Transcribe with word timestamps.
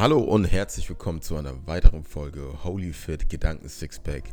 Hallo 0.00 0.18
und 0.18 0.46
herzlich 0.46 0.88
willkommen 0.88 1.20
zu 1.20 1.36
einer 1.36 1.66
weiteren 1.66 2.04
Folge 2.04 2.64
Holy 2.64 2.94
Fit 2.94 3.28
Gedanken 3.28 3.68
Sixpack. 3.68 4.32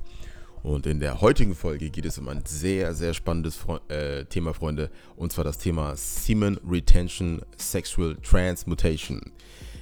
Und 0.63 0.87
in 0.87 1.01
der 1.01 1.19
heutigen 1.19 1.55
Folge 1.55 1.89
geht 1.89 2.05
es 2.05 2.17
um 2.17 2.29
ein 2.29 2.41
sehr, 2.45 2.93
sehr 2.93 3.13
spannendes 3.13 3.57
Fre 3.57 3.81
äh, 3.89 4.23
Thema, 4.23 4.53
Freunde. 4.53 4.89
Und 5.17 5.33
zwar 5.33 5.43
das 5.43 5.57
Thema 5.57 5.93
Semen 5.97 6.57
Retention 6.65 7.41
Sexual 7.57 8.15
Transmutation. 8.23 9.19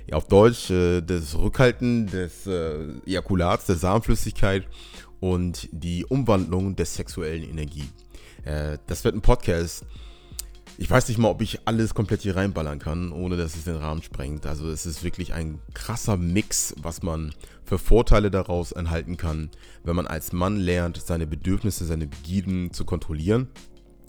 Ja, 0.08 0.18
auf 0.18 0.28
Deutsch 0.28 0.72
äh, 0.72 1.02
das 1.02 1.38
Rückhalten 1.38 2.08
des 2.08 2.48
äh, 2.48 2.88
Ejakulats, 3.06 3.68
der 3.68 3.76
Samenflüssigkeit 3.76 4.68
und 5.20 5.70
die 5.72 6.04
Umwandlung 6.04 6.76
der 6.76 6.88
sexuellen 6.88 7.48
Energie. 7.48 7.90
Äh, 8.44 8.80
das 8.88 9.04
wird 9.04 9.14
ein 9.14 9.22
Podcast 9.22 9.86
ich 10.78 10.90
weiß 10.90 11.08
nicht 11.08 11.18
mal, 11.18 11.30
ob 11.30 11.42
ich 11.42 11.60
alles 11.66 11.94
komplett 11.94 12.22
hier 12.22 12.36
reinballern 12.36 12.80
kann, 12.80 13.12
ohne 13.12 13.38
dass 13.38 13.56
es 13.56 13.64
den 13.64 13.78
Rahmen 13.78 14.04
sprengt. 14.04 14.46
Also 14.46 14.70
es 14.70 14.86
ist 14.86 15.04
wirklich 15.04 15.34
ein 15.34 15.60
krasser 15.74 16.18
Mix, 16.18 16.76
was 16.78 17.04
man 17.04 17.34
für 17.64 17.80
Vorteile 17.80 18.30
daraus 18.30 18.72
enthalten 18.72 19.18
kann, 19.18 19.50
wenn 19.84 19.96
man 19.96 20.08
als 20.08 20.34
Mann 20.34 20.58
lernt, 20.58 21.02
seine 21.02 21.28
Bedürfnisse, 21.28 21.86
seine 21.86 22.08
Begierden 22.08 22.74
zu 22.74 22.86
kontrollieren 22.86 23.48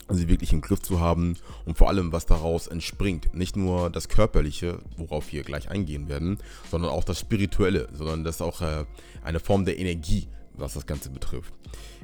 sie 0.09 0.29
wirklich 0.29 0.53
im 0.53 0.61
Griff 0.61 0.81
zu 0.81 0.99
haben 0.99 1.35
und 1.65 1.77
vor 1.77 1.89
allem, 1.89 2.11
was 2.11 2.25
daraus 2.25 2.67
entspringt. 2.67 3.33
Nicht 3.33 3.55
nur 3.55 3.89
das 3.89 4.07
Körperliche, 4.07 4.79
worauf 4.95 5.31
wir 5.31 5.43
gleich 5.43 5.69
eingehen 5.69 6.07
werden, 6.07 6.37
sondern 6.69 6.91
auch 6.91 7.03
das 7.03 7.19
Spirituelle, 7.19 7.89
sondern 7.93 8.23
das 8.23 8.35
ist 8.35 8.41
auch 8.41 8.61
äh, 8.61 8.85
eine 9.23 9.39
Form 9.39 9.65
der 9.65 9.77
Energie, 9.77 10.27
was 10.53 10.73
das 10.73 10.85
Ganze 10.85 11.09
betrifft. 11.09 11.53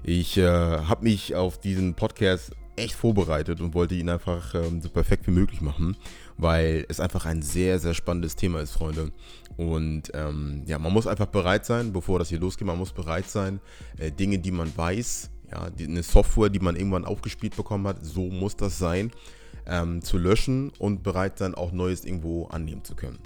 Ich 0.04 0.38
äh, 0.38 0.44
habe 0.46 1.04
mich 1.04 1.36
auf 1.36 1.60
diesen 1.60 1.94
Podcast 1.94 2.52
echt 2.76 2.96
vorbereitet 2.96 3.62
und 3.62 3.74
wollte 3.74 3.96
ihn 3.96 4.10
einfach 4.10 4.56
ähm, 4.56 4.82
so 4.82 4.90
perfekt 4.90 5.28
wie 5.28 5.32
möglich 5.32 5.62
machen, 5.62 5.96
weil 6.38 6.86
es 6.90 7.00
einfach 7.00 7.26
ein 7.26 7.42
sehr, 7.42 7.80
sehr 7.80 7.94
spannendes 7.94 8.36
Thema 8.36 8.62
ist, 8.62 8.72
Freunde. 8.72 9.12
Und 9.58 10.12
ähm, 10.14 10.64
ja, 10.66 10.80
man 10.80 10.92
muss 10.92 11.08
einfach 11.08 11.28
bereit 11.28 11.66
sein, 11.66 11.94
bevor 11.94 12.20
das 12.20 12.30
hier 12.30 12.40
losgeht, 12.40 12.66
man 12.66 12.78
muss 12.78 12.92
bereit 12.92 13.30
sein, 13.30 13.60
äh, 13.98 14.12
Dinge, 14.12 14.40
die 14.40 14.52
man 14.52 14.76
weiß, 14.76 15.30
ja, 15.52 15.70
die, 15.70 15.86
eine 15.86 16.04
Software, 16.04 16.50
die 16.50 16.60
man 16.60 16.76
irgendwann 16.76 17.06
aufgespielt 17.06 17.56
bekommen 17.56 17.88
hat, 17.88 18.04
so 18.04 18.22
muss 18.22 18.56
das 18.56 18.80
sein, 18.80 19.12
ähm, 19.68 20.02
zu 20.02 20.18
löschen 20.18 20.72
und 20.80 21.04
bereit 21.04 21.38
sein, 21.38 21.54
auch 21.54 21.72
Neues 21.72 22.06
irgendwo 22.06 22.48
annehmen 22.48 22.84
zu 22.84 22.96
können. 22.96 23.20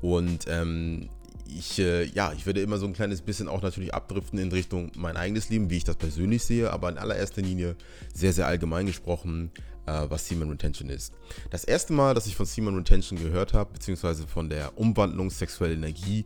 Und 0.00 0.46
ähm, 0.48 1.10
ich, 1.58 1.78
äh, 1.78 2.04
ja, 2.04 2.32
ich 2.32 2.46
werde 2.46 2.60
immer 2.60 2.78
so 2.78 2.86
ein 2.86 2.92
kleines 2.92 3.22
bisschen 3.22 3.48
auch 3.48 3.62
natürlich 3.62 3.94
abdriften 3.94 4.38
in 4.38 4.50
Richtung 4.50 4.92
mein 4.96 5.16
eigenes 5.16 5.48
Leben, 5.48 5.70
wie 5.70 5.76
ich 5.76 5.84
das 5.84 5.96
persönlich 5.96 6.44
sehe, 6.44 6.72
aber 6.72 6.88
in 6.88 6.98
allererster 6.98 7.42
Linie 7.42 7.76
sehr, 8.14 8.32
sehr 8.32 8.46
allgemein 8.46 8.86
gesprochen, 8.86 9.50
äh, 9.86 10.04
was 10.08 10.28
Semen 10.28 10.48
Retention 10.50 10.88
ist. 10.90 11.14
Das 11.50 11.64
erste 11.64 11.92
Mal, 11.92 12.14
dass 12.14 12.26
ich 12.26 12.36
von 12.36 12.46
Semen 12.46 12.76
Retention 12.76 13.18
gehört 13.18 13.54
habe, 13.54 13.72
beziehungsweise 13.72 14.26
von 14.26 14.48
der 14.48 14.78
Umwandlung 14.78 15.30
sexueller 15.30 15.74
Energie, 15.74 16.24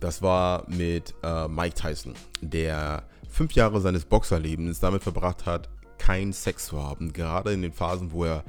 das 0.00 0.22
war 0.22 0.68
mit 0.68 1.14
äh, 1.22 1.48
Mike 1.48 1.74
Tyson, 1.74 2.14
der 2.40 3.04
fünf 3.28 3.52
Jahre 3.52 3.80
seines 3.80 4.04
Boxerlebens 4.04 4.80
damit 4.80 5.02
verbracht 5.02 5.46
hat, 5.46 5.68
keinen 5.98 6.32
Sex 6.32 6.66
zu 6.66 6.82
haben. 6.82 7.12
Gerade 7.12 7.52
in 7.52 7.62
den 7.62 7.72
Phasen, 7.72 8.12
wo 8.12 8.24
er 8.24 8.44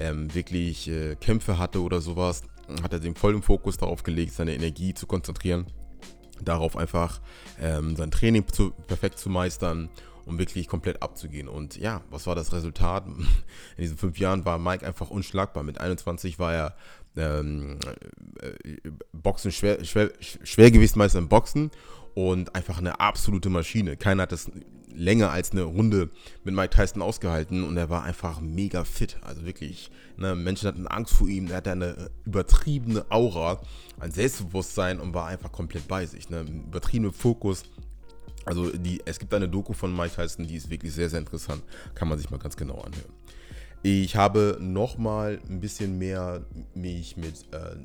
ähm, 0.00 0.34
wirklich 0.34 0.88
äh, 0.88 1.16
Kämpfe 1.16 1.58
hatte 1.58 1.82
oder 1.82 2.00
sowas, 2.00 2.42
hat 2.82 2.92
er 2.92 3.00
den 3.00 3.14
vollen 3.14 3.42
Fokus 3.42 3.76
darauf 3.76 4.02
gelegt, 4.02 4.32
seine 4.32 4.54
Energie 4.54 4.94
zu 4.94 5.06
konzentrieren, 5.06 5.66
darauf 6.42 6.76
einfach 6.76 7.20
ähm, 7.60 7.96
sein 7.96 8.10
Training 8.10 8.46
zu, 8.48 8.70
perfekt 8.86 9.18
zu 9.18 9.30
meistern 9.30 9.88
um 10.26 10.38
wirklich 10.38 10.66
komplett 10.66 11.02
abzugehen. 11.02 11.48
Und 11.48 11.76
ja, 11.76 12.02
was 12.10 12.26
war 12.26 12.34
das 12.34 12.52
Resultat? 12.52 13.06
In 13.06 13.24
diesen 13.78 13.96
fünf 13.96 14.18
Jahren 14.18 14.44
war 14.44 14.58
Mike 14.58 14.84
einfach 14.84 15.08
unschlagbar. 15.08 15.62
Mit 15.62 15.80
21 15.80 16.38
war 16.38 16.52
er 16.52 16.76
ähm, 17.16 17.78
äh, 18.40 18.90
Boxen, 19.12 19.52
schwer, 19.52 19.82
schwer, 19.84 20.10
Schwergewichtsmeister 20.20 21.18
im 21.18 21.28
Boxen 21.28 21.70
und 22.14 22.54
einfach 22.54 22.78
eine 22.78 23.00
absolute 23.00 23.48
Maschine. 23.48 23.96
Keiner 23.96 24.24
hat 24.24 24.32
das 24.32 24.50
länger 24.94 25.30
als 25.30 25.52
eine 25.52 25.62
Runde 25.62 26.10
mit 26.44 26.54
Mike 26.54 26.70
Tyson 26.70 27.02
ausgehalten 27.02 27.64
und 27.64 27.76
er 27.76 27.90
war 27.90 28.04
einfach 28.04 28.40
mega 28.40 28.84
fit. 28.84 29.18
Also 29.22 29.44
wirklich, 29.44 29.90
ne, 30.16 30.34
Menschen 30.34 30.68
hatten 30.68 30.86
Angst 30.86 31.14
vor 31.14 31.28
ihm, 31.28 31.48
er 31.48 31.56
hatte 31.56 31.72
eine 31.72 32.10
übertriebene 32.24 33.04
Aura, 33.10 33.60
ein 33.98 34.12
Selbstbewusstsein 34.12 35.00
und 35.00 35.14
war 35.14 35.26
einfach 35.26 35.52
komplett 35.52 35.88
bei 35.88 36.06
sich. 36.06 36.30
Ne, 36.30 36.42
übertriebene 36.42 37.12
Fokus. 37.12 37.64
Also 38.44 38.70
die, 38.70 39.02
es 39.04 39.18
gibt 39.18 39.34
eine 39.34 39.48
Doku 39.48 39.72
von 39.72 39.94
Mike 39.94 40.14
Tyson, 40.14 40.46
die 40.46 40.54
ist 40.54 40.70
wirklich 40.70 40.92
sehr, 40.92 41.10
sehr 41.10 41.18
interessant. 41.18 41.62
Kann 41.94 42.08
man 42.08 42.16
sich 42.18 42.30
mal 42.30 42.38
ganz 42.38 42.56
genau 42.56 42.76
anhören. 42.76 43.12
Ich 43.82 44.16
habe 44.16 44.58
nochmal 44.60 45.38
ein 45.48 45.60
bisschen 45.60 45.98
mehr 45.98 46.44
mich 46.74 47.16
mit 47.16 47.44
äh, 47.52 47.76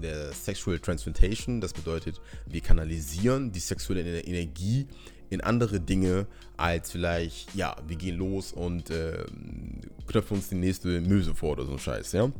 der 0.00 0.32
Sexual 0.32 0.78
Transmutation, 0.78 1.60
das 1.60 1.74
bedeutet, 1.74 2.20
wir 2.46 2.60
kanalisieren 2.62 3.52
die 3.52 3.60
sexuelle 3.60 4.20
Energie 4.20 4.86
in 5.32 5.40
andere 5.40 5.80
Dinge 5.80 6.26
als 6.56 6.90
vielleicht, 6.90 7.54
ja, 7.54 7.74
wir 7.86 7.96
gehen 7.96 8.16
los 8.16 8.52
und 8.52 8.90
äh, 8.90 9.24
knöpfen 10.06 10.36
uns 10.36 10.50
die 10.50 10.56
nächste 10.56 11.00
Möse 11.00 11.34
vor 11.34 11.52
oder 11.52 11.64
so 11.64 11.72
ein 11.72 11.78
Scheiß, 11.78 12.12
ja. 12.12 12.30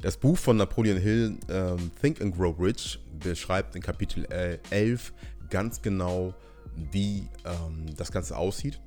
Das 0.00 0.16
Buch 0.16 0.38
von 0.38 0.56
Napoleon 0.56 0.98
Hill, 0.98 1.38
ähm, 1.48 1.90
Think 2.00 2.20
and 2.20 2.36
Grow 2.36 2.54
Rich, 2.58 3.00
beschreibt 3.18 3.74
in 3.74 3.82
Kapitel 3.82 4.26
11 4.70 5.12
ganz 5.50 5.82
genau, 5.82 6.34
wie 6.92 7.28
ähm, 7.44 7.86
das 7.96 8.12
Ganze 8.12 8.36
aussieht, 8.36 8.80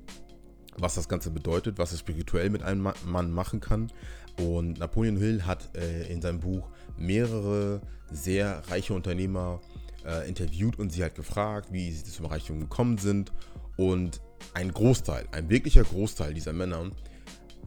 was 0.78 0.94
das 0.94 1.08
Ganze 1.08 1.30
bedeutet, 1.30 1.78
was 1.78 1.92
es 1.92 1.98
spirituell 1.98 2.48
mit 2.48 2.62
einem 2.62 2.92
Mann 3.04 3.30
machen 3.32 3.60
kann. 3.60 3.92
Und 4.38 4.78
Napoleon 4.78 5.18
Hill 5.18 5.42
hat 5.44 5.76
äh, 5.76 6.10
in 6.10 6.22
seinem 6.22 6.40
Buch 6.40 6.70
mehrere 6.96 7.82
sehr 8.10 8.62
reiche 8.68 8.94
Unternehmer 8.94 9.60
äh, 10.04 10.28
interviewt 10.28 10.78
und 10.78 10.90
sie 10.92 11.04
hat 11.04 11.14
gefragt, 11.14 11.72
wie 11.72 11.90
sie 11.92 12.04
zum 12.04 12.26
Reichtum 12.26 12.60
gekommen 12.60 12.98
sind. 12.98 13.32
Und 13.76 14.20
ein 14.54 14.72
Großteil, 14.72 15.26
ein 15.32 15.48
wirklicher 15.48 15.84
Großteil 15.84 16.34
dieser 16.34 16.52
Männer 16.52 16.90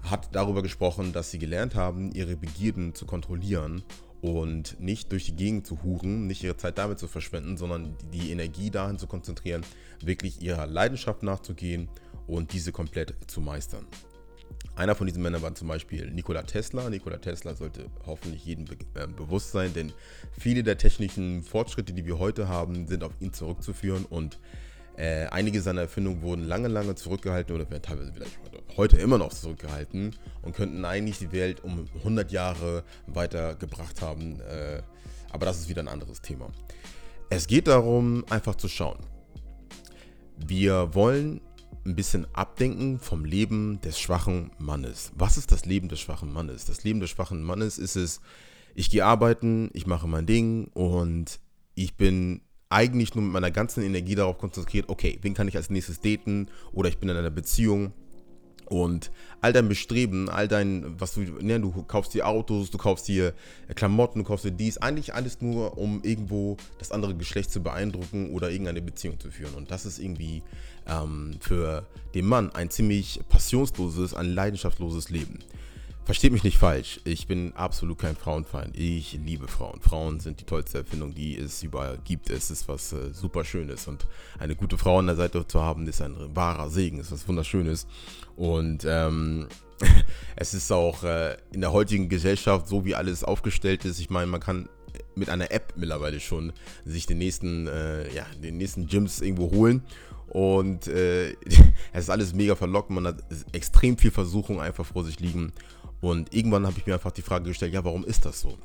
hat 0.04 0.36
darüber 0.36 0.62
gesprochen, 0.62 1.14
dass 1.14 1.32
sie 1.32 1.40
gelernt 1.40 1.76
haben, 1.76 2.12
ihre 2.12 2.36
Begierden 2.36 2.94
zu 2.94 3.06
kontrollieren 3.06 3.84
und 4.22 4.80
nicht 4.80 5.12
durch 5.12 5.26
die 5.26 5.36
Gegend 5.36 5.68
zu 5.68 5.84
huren, 5.84 6.28
nicht 6.28 6.44
ihre 6.44 6.58
Zeit 6.58 6.78
damit 6.78 7.00
zu 7.00 7.08
verschwenden, 7.08 7.58
sondern 7.58 7.96
die 8.14 8.32
Energie 8.32 8.70
dahin 8.70 8.98
zu 8.98 9.08
konzentrieren, 9.08 9.66
wirklich 10.02 10.42
ihrer 10.42 10.66
Leidenschaft 10.66 11.24
nachzugehen 11.24 11.90
und 12.28 12.54
diese 12.54 12.72
komplett 12.72 13.16
zu 13.28 13.42
meistern. 13.42 13.86
Einer 14.76 14.96
von 14.96 15.06
diesen 15.06 15.22
Männern 15.22 15.42
war 15.44 15.54
zum 15.54 15.68
Beispiel 15.68 16.10
Nikola 16.10 16.44
Tesla. 16.44 16.90
Nikola 16.90 17.18
Tesla 17.18 17.54
sollte 17.54 17.86
hoffentlich 18.08 18.44
jedem 18.44 18.66
be 18.66 18.76
äh, 18.96 19.08
bewusst 19.08 19.52
sein, 19.52 19.74
denn 19.74 19.94
viele 20.32 20.64
der 20.64 20.78
technischen 20.78 21.44
Fortschritte, 21.44 21.94
die 21.94 22.06
wir 22.06 22.18
heute 22.18 22.48
haben, 22.48 22.88
sind 22.88 23.04
auf 23.04 23.14
ihn 23.20 23.34
zurückzuführen 23.34 24.06
und 24.06 24.40
äh, 24.96 25.26
einige 25.28 25.62
seiner 25.62 25.82
Erfindungen 25.82 26.22
wurden 26.22 26.44
lange, 26.44 26.68
lange 26.68 26.96
zurückgehalten 26.96 27.56
oder 27.56 27.70
werden 27.70 27.82
teilweise 27.82 28.14
vielleicht 28.14 28.40
heute 28.78 28.98
immer 28.98 29.18
noch 29.18 29.34
zurückgehalten 29.34 30.16
und 30.42 30.56
könnten 30.56 30.86
eigentlich 30.86 31.20
die 31.20 31.32
Welt 31.32 31.64
um 31.64 31.88
100 32.00 32.32
Jahre 32.32 32.84
weitergebracht 33.08 34.02
haben. 34.02 34.40
Äh, 34.42 34.82
aber 35.32 35.46
das 35.46 35.60
ist 35.60 35.70
wieder 35.70 35.82
ein 35.82 35.88
anderes 35.88 36.22
Thema. 36.22 36.50
Es 37.30 37.48
geht 37.48 37.68
darum, 37.68 38.24
einfach 38.30 38.56
zu 38.56 38.68
schauen. 38.68 39.00
Wir 40.38 40.94
wollen 40.94 41.42
ein 41.86 41.96
bisschen 41.96 42.28
abdenken 42.34 43.00
vom 43.00 43.26
Leben 43.26 43.82
des 43.82 44.00
schwachen 44.00 44.52
Mannes. 44.58 45.12
Was 45.16 45.38
ist 45.38 45.52
das 45.52 45.66
Leben 45.66 45.90
des 45.90 46.00
schwachen 46.00 46.32
Mannes? 46.32 46.66
Das 46.66 46.84
Leben 46.84 47.00
des 47.00 47.10
schwachen 47.10 47.44
Mannes 47.44 47.78
ist 47.78 47.96
es, 47.96 48.22
ich 48.76 48.90
gehe 48.90 49.06
arbeiten, 49.06 49.70
ich 49.74 49.86
mache 49.86 50.08
mein 50.08 50.26
Ding 50.26 50.68
und 50.74 51.40
ich 51.76 51.96
bin 51.96 52.42
eigentlich 52.70 53.14
nur 53.14 53.24
mit 53.24 53.34
meiner 53.34 53.52
ganzen 53.52 53.84
Energie 53.84 54.16
darauf 54.16 54.38
konzentriert, 54.38 54.90
okay, 54.90 55.20
wen 55.22 55.34
kann 55.34 55.48
ich 55.48 55.58
als 55.58 55.70
nächstes 55.70 56.00
daten 56.00 56.48
oder 56.72 56.90
ich 56.90 56.98
bin 56.98 57.10
in 57.10 57.18
einer 57.18 57.30
Beziehung 57.30 57.94
und 58.66 59.12
all 59.42 59.54
dein 59.54 59.68
Bestreben, 59.70 60.30
all 60.30 60.48
dein, 60.48 61.00
was 61.00 61.14
du, 61.14 61.22
ne, 61.22 61.60
du 61.60 61.72
kaufst 61.84 62.14
dir 62.14 62.28
Autos, 62.28 62.72
du 62.72 62.78
kaufst 62.78 63.08
dir 63.08 63.34
Klamotten, 63.76 64.20
du 64.20 64.26
kaufst 64.26 64.46
dir 64.46 64.52
dies, 64.52 64.78
eigentlich 64.78 65.14
alles 65.14 65.42
nur, 65.42 65.78
um 65.78 66.02
irgendwo 66.04 66.58
das 66.80 66.92
andere 66.92 67.16
Geschlecht 67.16 67.52
zu 67.52 67.62
beeindrucken 67.62 68.32
oder 68.32 68.50
irgendeine 68.50 68.82
Beziehung 68.82 69.20
zu 69.20 69.32
führen. 69.32 69.54
Und 69.56 69.72
das 69.72 69.86
ist 69.86 70.00
irgendwie 70.00 70.44
ähm, 70.88 71.36
für 71.40 71.86
den 72.14 72.26
Mann 72.26 72.52
ein 72.52 72.70
ziemlich 72.70 73.20
passionsloses, 73.30 74.14
ein 74.14 74.28
leidenschaftsloses 74.34 75.10
Leben. 75.10 75.40
Versteht 76.06 76.34
mich 76.34 76.44
nicht 76.44 76.58
falsch, 76.58 77.00
ich 77.06 77.28
bin 77.28 77.54
absolut 77.54 77.98
kein 77.98 78.18
Frauenfeind. 78.18 78.78
Ich 78.78 79.18
liebe 79.26 79.48
Frauen. 79.48 79.80
Frauen 79.80 80.20
sind 80.20 80.42
die 80.42 80.46
tollste 80.46 80.80
Erfindung, 80.80 81.14
die 81.14 81.38
es 81.38 81.64
überall 81.64 81.98
gibt. 82.04 82.30
Es 82.30 82.52
ist 82.52 82.68
was 82.68 82.92
äh, 82.92 83.14
super 83.14 83.46
Schönes 83.46 83.88
und 83.88 84.06
eine 84.38 84.58
gute 84.58 84.78
Frau 84.78 85.00
an 85.00 85.06
der 85.06 85.16
Seite 85.16 85.48
zu 85.48 85.62
haben, 85.62 85.88
ist 85.88 86.02
ein 86.02 86.36
wahrer 86.36 86.70
Segen, 86.70 87.00
ist 87.00 87.14
was 87.14 87.26
Wunderschönes. 87.30 87.88
Und 88.36 88.84
ähm, 88.86 89.48
es 90.36 90.54
ist 90.54 90.70
auch 90.74 91.06
äh, 91.06 91.38
in 91.54 91.62
der 91.62 91.72
heutigen 91.72 92.10
Gesellschaft, 92.10 92.68
so 92.68 92.84
wie 92.84 92.96
alles 92.96 93.24
aufgestellt 93.24 93.86
ist, 93.86 94.02
ich 94.02 94.10
meine, 94.10 94.28
man 94.28 94.42
kann 94.42 94.68
mit 95.16 95.30
einer 95.30 95.52
App 95.52 95.74
mittlerweile 95.78 96.20
schon 96.20 96.52
sich 96.84 97.06
den 97.06 97.20
nächsten, 97.20 97.68
äh, 97.68 98.14
ja, 98.14 98.26
den 98.44 98.58
nächsten 98.58 98.88
Gyms 98.88 99.22
irgendwo 99.22 99.52
holen. 99.52 99.84
Und 100.28 100.88
äh, 100.88 101.32
es 101.94 102.04
ist 102.04 102.10
alles 102.10 102.34
mega 102.34 102.56
verlockend, 102.56 102.96
man 103.02 103.08
hat 103.08 103.24
extrem 103.54 103.98
viel 103.98 104.12
Versuchung 104.12 104.60
einfach 104.60 104.86
vor 104.86 105.06
sich 105.06 105.22
liegen. 105.22 105.54
Und 106.04 106.34
irgendwann 106.34 106.68
habe 106.68 106.78
ich 106.78 106.86
mir 106.86 106.96
einfach 106.96 107.12
die 107.12 107.22
Frage 107.22 107.46
gestellt, 107.46 107.74
ja, 107.74 107.86
warum 107.86 108.04
ist 108.04 108.26
das 108.26 108.42
so? 108.42 108.58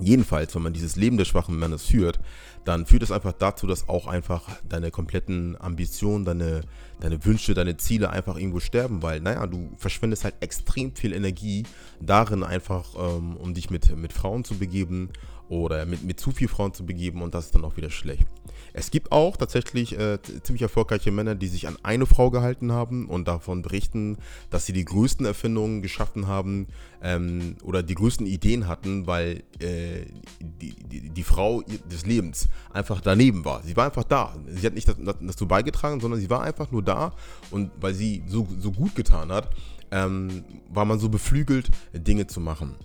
Jedenfalls, 0.00 0.52
wenn 0.54 0.62
man 0.62 0.72
dieses 0.72 0.96
Leben 0.96 1.16
des 1.16 1.28
schwachen 1.28 1.56
Mannes 1.56 1.84
führt, 1.84 2.18
dann 2.64 2.86
führt 2.86 3.04
es 3.04 3.12
einfach 3.12 3.32
dazu, 3.32 3.68
dass 3.68 3.88
auch 3.88 4.08
einfach 4.08 4.42
deine 4.68 4.90
kompletten 4.90 5.56
Ambitionen, 5.60 6.24
deine, 6.24 6.62
deine 7.00 7.24
Wünsche, 7.24 7.54
deine 7.54 7.76
Ziele 7.76 8.10
einfach 8.10 8.36
irgendwo 8.36 8.58
sterben, 8.58 9.00
weil, 9.00 9.20
naja, 9.20 9.46
du 9.46 9.70
verschwendest 9.76 10.24
halt 10.24 10.34
extrem 10.40 10.94
viel 10.94 11.12
Energie 11.12 11.62
darin 12.00 12.42
einfach, 12.42 12.94
ähm, 12.98 13.36
um 13.36 13.54
dich 13.54 13.70
mit, 13.70 13.96
mit 13.96 14.12
Frauen 14.12 14.42
zu 14.44 14.58
begeben 14.58 15.10
oder 15.48 15.86
mit, 15.86 16.02
mit 16.02 16.20
zu 16.20 16.32
viel 16.32 16.48
Frauen 16.48 16.74
zu 16.74 16.84
begeben 16.84 17.22
und 17.22 17.34
das 17.34 17.46
ist 17.46 17.54
dann 17.54 17.64
auch 17.64 17.76
wieder 17.76 17.90
schlecht. 17.90 18.26
Es 18.72 18.90
gibt 18.90 19.12
auch 19.12 19.36
tatsächlich 19.36 19.98
äh, 19.98 20.18
ziemlich 20.42 20.62
erfolgreiche 20.62 21.10
Männer, 21.10 21.34
die 21.34 21.46
sich 21.46 21.66
an 21.66 21.78
eine 21.82 22.04
Frau 22.04 22.30
gehalten 22.30 22.72
haben 22.72 23.08
und 23.08 23.26
davon 23.26 23.62
berichten, 23.62 24.18
dass 24.50 24.66
sie 24.66 24.72
die 24.72 24.84
größten 24.84 25.24
Erfindungen 25.24 25.82
geschaffen 25.82 26.26
haben 26.26 26.66
ähm, 27.02 27.56
oder 27.62 27.82
die 27.82 27.94
größten 27.94 28.26
Ideen 28.26 28.66
hatten, 28.68 29.06
weil 29.06 29.44
äh, 29.60 30.04
die, 30.40 30.74
die, 30.74 31.08
die, 31.10 31.22
Frau 31.22 31.62
des 31.90 32.04
Lebens 32.04 32.48
einfach 32.70 33.00
daneben 33.00 33.44
war. 33.44 33.62
Sie 33.62 33.76
war 33.76 33.86
einfach 33.86 34.04
da. 34.04 34.36
Sie 34.46 34.66
hat 34.66 34.74
nicht 34.74 34.88
dazu 34.88 35.48
beigetragen, 35.48 36.00
sondern 36.00 36.20
sie 36.20 36.28
war 36.28 36.42
einfach 36.42 36.70
nur 36.70 36.82
da 36.82 37.14
und 37.50 37.70
weil 37.80 37.94
sie 37.94 38.24
so, 38.26 38.46
so 38.58 38.72
gut 38.72 38.94
getan 38.94 39.32
hat, 39.32 39.50
ähm, 39.90 40.44
war 40.68 40.84
man 40.84 40.98
so 40.98 41.08
beflügelt, 41.08 41.70
Dinge 41.92 42.26
zu 42.26 42.40
machen. 42.40 42.76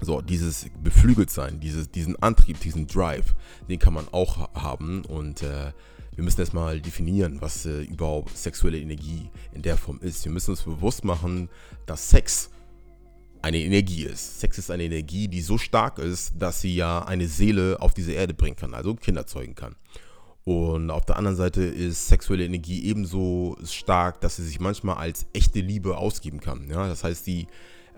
So, 0.00 0.20
dieses 0.20 0.66
beflügelt 0.82 1.30
sein, 1.30 1.60
dieses, 1.60 1.90
diesen 1.90 2.20
Antrieb, 2.22 2.60
diesen 2.60 2.86
Drive, 2.86 3.34
den 3.68 3.78
kann 3.78 3.94
man 3.94 4.06
auch 4.12 4.54
haben 4.54 5.04
und 5.04 5.42
äh, 5.42 5.72
wir 6.14 6.24
müssen 6.24 6.40
erstmal 6.40 6.80
definieren, 6.80 7.40
was 7.40 7.64
äh, 7.64 7.82
überhaupt 7.82 8.36
sexuelle 8.36 8.80
Energie 8.80 9.30
in 9.52 9.62
der 9.62 9.76
Form 9.76 10.00
ist. 10.00 10.24
Wir 10.24 10.32
müssen 10.32 10.50
uns 10.50 10.62
bewusst 10.62 11.04
machen, 11.04 11.48
dass 11.86 12.10
Sex 12.10 12.50
eine 13.40 13.58
Energie 13.58 14.02
ist. 14.02 14.40
Sex 14.40 14.58
ist 14.58 14.70
eine 14.70 14.82
Energie, 14.84 15.28
die 15.28 15.40
so 15.40 15.58
stark 15.58 15.98
ist, 15.98 16.32
dass 16.36 16.60
sie 16.60 16.74
ja 16.74 17.04
eine 17.04 17.28
Seele 17.28 17.76
auf 17.80 17.94
diese 17.94 18.12
Erde 18.12 18.34
bringen 18.34 18.56
kann, 18.56 18.74
also 18.74 18.94
Kinder 18.94 19.26
zeugen 19.26 19.54
kann. 19.54 19.76
Und 20.44 20.90
auf 20.90 21.04
der 21.04 21.16
anderen 21.16 21.36
Seite 21.36 21.62
ist 21.62 22.08
sexuelle 22.08 22.44
Energie 22.44 22.84
ebenso 22.84 23.56
stark, 23.64 24.20
dass 24.20 24.36
sie 24.36 24.44
sich 24.44 24.60
manchmal 24.60 24.96
als 24.96 25.26
echte 25.34 25.60
Liebe 25.60 25.98
ausgeben 25.98 26.40
kann. 26.40 26.68
Ja? 26.68 26.88
Das 26.88 27.04
heißt, 27.04 27.26
die 27.26 27.46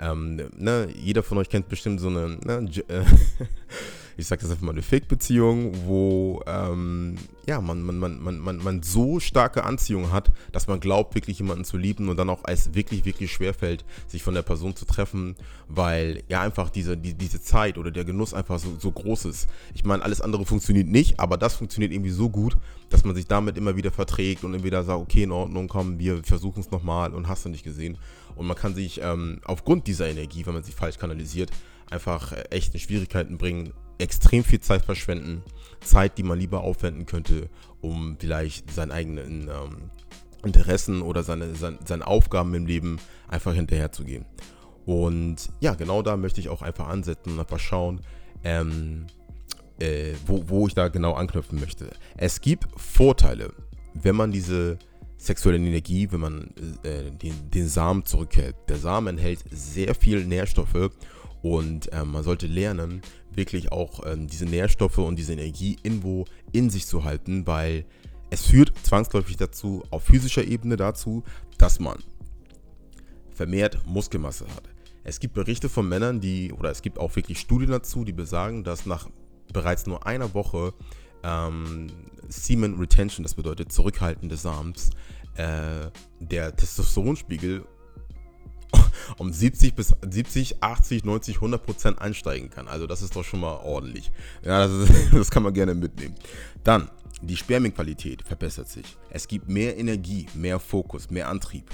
ähm, 0.01 0.41
ne, 0.57 0.89
jeder 0.95 1.23
von 1.23 1.39
euch 1.39 1.49
kennt 1.49 1.69
bestimmt 1.69 2.01
so 2.01 2.09
eine, 2.09 2.39
ne, 2.45 2.69
äh, 2.89 3.05
ich 4.21 4.29
sag 4.29 4.41
das 4.41 4.51
einfach 4.51 4.65
mal, 4.65 4.73
eine 4.73 4.83
Fake-Beziehung, 4.83 5.73
wo 5.87 6.43
ähm, 6.47 7.17
ja, 7.47 7.61
man, 7.61 7.83
man, 7.83 7.99
man, 7.99 8.23
man, 8.23 8.39
man, 8.39 8.59
man 8.59 8.83
so 8.83 9.19
starke 9.19 9.65
Anziehung 9.65 10.13
hat, 10.13 10.31
dass 10.53 10.69
man 10.69 10.79
glaubt, 10.79 11.15
wirklich 11.15 11.39
jemanden 11.39 11.65
zu 11.65 11.77
lieben 11.77 12.09
und 12.09 12.17
dann 12.17 12.31
auch 12.31 12.45
als 12.45 12.75
wirklich, 12.75 13.05
wirklich 13.05 13.33
schwerfällt, 13.33 13.85
sich 14.07 14.23
von 14.23 14.35
der 14.35 14.43
Person 14.43 14.77
zu 14.77 14.85
treffen, 14.85 15.35
weil 15.69 16.23
ja 16.29 16.43
einfach 16.43 16.71
diese, 16.71 16.97
die, 16.97 17.15
diese 17.15 17.43
Zeit 17.43 17.79
oder 17.79 17.91
der 17.91 18.05
Genuss 18.05 18.35
einfach 18.35 18.59
so, 18.59 18.77
so 18.79 18.93
groß 18.93 19.25
ist. 19.25 19.49
Ich 19.75 19.85
meine, 19.85 20.03
alles 20.05 20.21
andere 20.21 20.47
funktioniert 20.47 20.89
nicht, 20.89 21.19
aber 21.19 21.37
das 21.37 21.55
funktioniert 21.55 21.93
irgendwie 21.93 22.11
so 22.11 22.29
gut, 22.29 22.57
dass 22.91 23.05
man 23.05 23.15
sich 23.15 23.27
damit 23.27 23.57
immer 23.57 23.77
wieder 23.77 23.91
verträgt 23.91 24.45
und 24.45 24.63
wieder 24.63 24.85
sagt, 24.85 25.01
okay, 25.01 25.23
in 25.23 25.33
Ordnung, 25.33 25.69
komm, 25.69 25.99
wir 25.99 26.23
versuchen 26.23 26.61
es 26.61 26.71
nochmal 26.71 27.15
und 27.15 27.29
hast 27.29 27.45
du 27.45 27.49
nicht 27.49 27.65
gesehen. 27.65 27.99
Und 28.37 28.47
man 28.47 28.57
kann 28.57 28.75
sich 28.75 29.01
ähm, 29.03 29.41
aufgrund 29.45 29.87
dieser 29.87 30.09
Energie, 30.09 30.47
wenn 30.47 30.55
man 30.55 30.63
sie 30.63 30.73
falsch 30.73 30.99
kanalisiert, 30.99 31.51
einfach 31.91 32.33
äh, 32.33 32.43
echt 32.51 32.75
in 32.75 32.81
Schwierigkeiten 32.81 33.39
bringen, 33.39 33.73
extrem 34.01 34.45
viel 34.45 34.61
Zeit 34.61 34.85
verschwenden. 34.85 35.43
Zeit, 35.81 36.19
die 36.19 36.23
man 36.23 36.39
lieber 36.39 36.63
aufwenden 36.63 37.07
könnte, 37.07 37.49
um 37.81 38.17
vielleicht 38.19 38.71
seinen 38.71 38.93
eigenen 38.93 39.49
ähm, 39.49 39.91
Interessen 40.45 41.03
oder 41.03 41.23
seine, 41.23 41.55
seine, 41.55 41.79
seine 41.85 42.07
Aufgaben 42.07 42.55
im 42.55 42.67
Leben 42.67 42.99
einfach 43.29 43.55
hinterherzugehen. 43.55 44.27
Und 44.87 45.51
ja, 45.61 45.75
genau 45.75 46.03
da 46.03 46.17
möchte 46.17 46.41
ich 46.41 46.49
auch 46.49 46.63
einfach 46.63 46.89
ansetzen 46.89 47.33
und 47.33 47.41
einfach 47.41 47.59
schauen, 47.59 48.01
ähm, 48.45 49.07
äh, 49.79 50.15
wo, 50.27 50.49
wo 50.49 50.67
ich 50.67 50.75
da 50.75 50.89
genau 50.89 51.15
anknüpfen 51.15 51.61
möchte. 51.61 51.91
Es 52.17 52.41
gibt 52.41 52.67
Vorteile, 52.77 53.53
wenn 53.95 54.17
man 54.17 54.33
diese 54.33 54.79
sexuelle 55.17 55.59
Energie, 55.59 56.11
wenn 56.11 56.21
man 56.21 56.51
äh, 56.83 57.11
den, 57.11 57.51
den 57.51 57.69
Samen 57.69 58.07
zurückhält. 58.07 58.57
Der 58.69 58.79
Samen 58.79 59.19
enthält 59.19 59.41
sehr 59.51 59.95
viel 59.95 60.25
Nährstoffe 60.25 60.91
und 61.43 61.93
äh, 61.93 62.05
man 62.05 62.23
sollte 62.23 62.47
lernen, 62.47 63.03
wirklich 63.41 63.73
auch 63.73 64.07
ähm, 64.07 64.27
diese 64.27 64.45
Nährstoffe 64.45 64.99
und 64.99 65.17
diese 65.17 65.33
Energie 65.33 65.79
irgendwo 65.83 66.27
in 66.53 66.69
sich 66.69 66.87
zu 66.87 67.05
halten, 67.05 67.47
weil 67.47 67.87
es 68.29 68.47
führt 68.47 68.73
zwangsläufig 68.83 69.39
dazu, 69.39 69.83
auf 69.91 70.05
physischer 70.05 70.45
Ebene 70.45 70.77
dazu, 70.77 71.25
dass 71.57 71.81
man 71.81 71.99
vermehrt 73.35 73.79
Muskelmasse 73.87 74.47
hat. 74.55 74.65
Es 75.05 75.19
gibt 75.19 75.33
Berichte 75.33 75.71
von 75.71 75.89
Männern, 75.89 76.21
die, 76.21 76.53
oder 76.53 76.71
es 76.71 76.83
gibt 76.83 76.99
auch 76.99 77.17
wirklich 77.17 77.41
Studien 77.41 77.71
dazu, 77.71 78.05
die 78.05 78.13
besagen, 78.13 78.63
dass 78.63 78.85
nach 78.85 79.09
bereits 79.53 79.87
nur 79.87 80.07
einer 80.07 80.35
Woche 80.35 80.75
ähm, 81.23 81.87
Semen 82.29 82.79
Retention, 82.79 83.23
das 83.23 83.35
bedeutet 83.35 83.73
Zurückhalten 83.73 84.29
des 84.29 84.43
Samens, 84.43 84.91
äh, 85.37 85.91
der 86.21 86.55
Testosteronspiegel 86.55 87.65
um 89.19 89.33
70 89.33 89.75
bis 89.75 89.95
70, 90.09 90.63
80, 90.63 91.05
90, 91.05 91.37
100 91.37 91.65
Prozent 91.65 92.01
ansteigen 92.01 92.51
kann. 92.51 92.69
Also 92.69 92.87
das 92.87 93.03
ist 93.03 93.17
doch 93.17 93.25
schon 93.25 93.41
mal 93.41 93.57
ordentlich. 93.57 94.11
Ja, 94.45 94.67
das, 94.67 94.89
ist, 94.89 94.93
das 95.13 95.31
kann 95.31 95.43
man 95.43 95.55
gerne 95.55 95.75
mitnehmen. 95.75 96.15
Dann, 96.65 96.91
die 97.23 97.37
Spermienqualität 97.37 98.23
verbessert 98.23 98.69
sich. 98.69 98.97
Es 99.11 99.29
gibt 99.29 99.49
mehr 99.49 99.77
Energie, 99.77 100.27
mehr 100.35 100.59
Fokus, 100.59 101.11
mehr 101.11 101.29
Antrieb. 101.29 101.65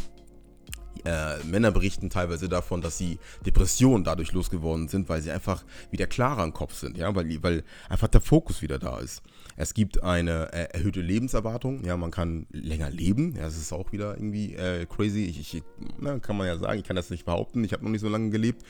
Äh, 1.07 1.45
Männer 1.45 1.71
berichten 1.71 2.11
teilweise 2.11 2.49
davon, 2.49 2.81
dass 2.81 2.99
sie 2.99 3.21
Depressionen 3.45 4.03
dadurch 4.03 4.33
losgeworden 4.33 4.89
sind, 4.89 5.09
weil 5.09 5.23
sie 5.23 5.31
einfach 5.31 5.65
wieder 5.93 6.09
klarer 6.09 6.43
im 6.43 6.53
Kopf 6.53 6.75
sind, 6.75 6.99
ja, 6.99 7.15
weil, 7.15 7.41
weil 7.45 7.63
einfach 7.89 8.09
der 8.09 8.21
Fokus 8.21 8.61
wieder 8.61 8.81
da 8.81 8.99
ist. 8.99 9.23
Es 9.57 9.73
gibt 9.73 10.03
eine 10.03 10.53
äh, 10.53 10.77
erhöhte 10.77 11.01
Lebenserwartung, 11.01 11.85
ja, 11.85 11.97
man 11.97 12.11
kann 12.11 12.47
länger 12.51 12.91
leben, 12.91 13.37
ja, 13.37 13.43
das 13.43 13.57
ist 13.57 13.73
auch 13.73 13.93
wieder 13.93 14.17
irgendwie 14.17 14.57
äh, 14.57 14.85
crazy, 14.87 15.27
ich, 15.27 15.55
ich 15.55 15.63
na, 15.99 16.19
kann 16.19 16.37
man 16.37 16.49
ja 16.49 16.59
sagen, 16.59 16.81
ich 16.81 16.85
kann 16.85 16.97
das 16.97 17.11
nicht 17.11 17.25
behaupten, 17.25 17.63
ich 17.63 17.73
habe 17.73 17.85
noch 17.85 17.91
nicht 17.93 18.01
so 18.01 18.09
lange 18.09 18.31
gelebt. 18.31 18.65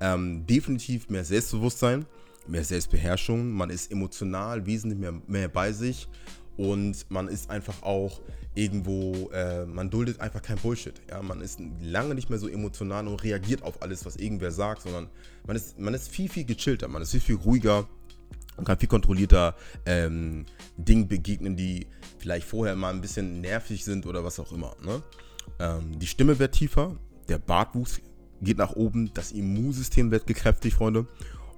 Ähm, 0.00 0.46
definitiv 0.46 1.10
mehr 1.10 1.26
Selbstbewusstsein, 1.26 2.06
mehr 2.46 2.64
Selbstbeherrschung, 2.64 3.50
man 3.50 3.68
ist 3.68 3.92
emotional 3.92 4.64
wesentlich 4.64 4.98
mehr, 4.98 5.12
mehr 5.26 5.48
bei 5.48 5.72
sich 5.72 6.08
und 6.56 7.10
man 7.10 7.28
ist 7.28 7.50
einfach 7.50 7.82
auch 7.82 8.22
irgendwo, 8.54 9.30
äh, 9.30 9.64
man 9.64 9.90
duldet 9.90 10.20
einfach 10.20 10.42
kein 10.42 10.58
Bullshit. 10.58 11.00
Ja? 11.08 11.22
Man 11.22 11.40
ist 11.40 11.60
lange 11.80 12.14
nicht 12.14 12.30
mehr 12.30 12.38
so 12.38 12.48
emotional 12.48 13.08
und 13.08 13.22
reagiert 13.22 13.62
auf 13.62 13.82
alles, 13.82 14.04
was 14.04 14.16
irgendwer 14.16 14.50
sagt, 14.50 14.82
sondern 14.82 15.08
man 15.46 15.56
ist, 15.56 15.78
man 15.78 15.94
ist 15.94 16.08
viel, 16.08 16.28
viel 16.28 16.44
gechillter, 16.44 16.88
man 16.88 17.02
ist 17.02 17.12
viel, 17.12 17.20
viel 17.20 17.36
ruhiger 17.36 17.88
und 18.56 18.64
kann 18.64 18.78
viel 18.78 18.88
kontrollierter 18.88 19.56
ähm, 19.86 20.44
Dingen 20.76 21.08
begegnen, 21.08 21.56
die 21.56 21.86
vielleicht 22.18 22.46
vorher 22.46 22.76
mal 22.76 22.92
ein 22.92 23.00
bisschen 23.00 23.40
nervig 23.40 23.84
sind 23.84 24.06
oder 24.06 24.22
was 24.24 24.38
auch 24.38 24.52
immer. 24.52 24.76
Ne? 24.84 25.02
Ähm, 25.58 25.98
die 25.98 26.06
Stimme 26.06 26.38
wird 26.38 26.54
tiefer, 26.54 26.96
der 27.28 27.38
Bartwuchs 27.38 28.00
geht 28.42 28.58
nach 28.58 28.72
oben, 28.72 29.12
das 29.14 29.32
Immunsystem 29.32 30.10
wird 30.10 30.26
gekräftigt, 30.26 30.76
Freunde 30.76 31.06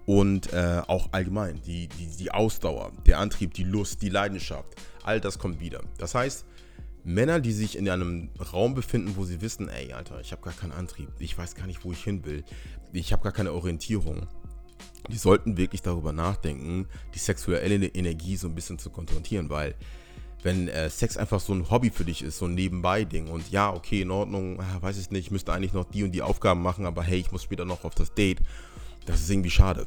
und 0.06 0.52
äh, 0.52 0.82
auch 0.86 1.08
allgemein 1.12 1.60
die, 1.62 1.88
die, 1.88 2.06
die 2.16 2.30
Ausdauer, 2.30 2.92
der 3.06 3.18
Antrieb, 3.18 3.54
die 3.54 3.64
Lust, 3.64 4.02
die 4.02 4.10
Leidenschaft, 4.10 4.74
all 5.02 5.20
das 5.20 5.38
kommt 5.38 5.60
wieder. 5.60 5.80
Das 5.98 6.14
heißt, 6.14 6.44
Männer, 7.04 7.38
die 7.40 7.52
sich 7.52 7.76
in 7.76 7.88
einem 7.88 8.30
Raum 8.52 8.74
befinden, 8.74 9.14
wo 9.16 9.24
sie 9.24 9.40
wissen, 9.42 9.68
ey, 9.68 9.92
Alter, 9.92 10.20
ich 10.20 10.32
habe 10.32 10.42
gar 10.42 10.54
keinen 10.54 10.72
Antrieb, 10.72 11.08
ich 11.18 11.36
weiß 11.36 11.54
gar 11.54 11.66
nicht, 11.66 11.84
wo 11.84 11.92
ich 11.92 12.02
hin 12.02 12.24
will, 12.24 12.44
ich 12.92 13.12
habe 13.12 13.22
gar 13.22 13.32
keine 13.32 13.52
Orientierung, 13.52 14.26
die 15.10 15.18
sollten 15.18 15.56
wirklich 15.58 15.82
darüber 15.82 16.12
nachdenken, 16.12 16.86
die 17.14 17.18
sexuelle 17.18 17.86
Energie 17.86 18.36
so 18.36 18.48
ein 18.48 18.54
bisschen 18.54 18.78
zu 18.78 18.88
konfrontieren, 18.88 19.50
weil 19.50 19.74
wenn 20.42 20.68
äh, 20.68 20.90
Sex 20.90 21.16
einfach 21.16 21.40
so 21.40 21.54
ein 21.54 21.70
Hobby 21.70 21.90
für 21.90 22.04
dich 22.04 22.22
ist, 22.22 22.38
so 22.38 22.46
ein 22.46 22.54
Nebenbei-Ding 22.54 23.28
und 23.28 23.50
ja, 23.50 23.72
okay, 23.72 24.02
in 24.02 24.10
Ordnung, 24.10 24.60
ah, 24.60 24.80
weiß 24.80 24.98
ich 24.98 25.10
nicht, 25.10 25.26
ich 25.26 25.30
müsste 25.30 25.52
eigentlich 25.52 25.72
noch 25.72 25.84
die 25.84 26.04
und 26.04 26.12
die 26.12 26.22
Aufgaben 26.22 26.62
machen, 26.62 26.86
aber 26.86 27.02
hey, 27.02 27.18
ich 27.18 27.32
muss 27.32 27.42
später 27.42 27.64
noch 27.64 27.84
auf 27.84 27.94
das 27.94 28.12
Date. 28.14 28.40
Das 29.06 29.20
ist 29.20 29.30
irgendwie 29.30 29.50
schade. 29.50 29.86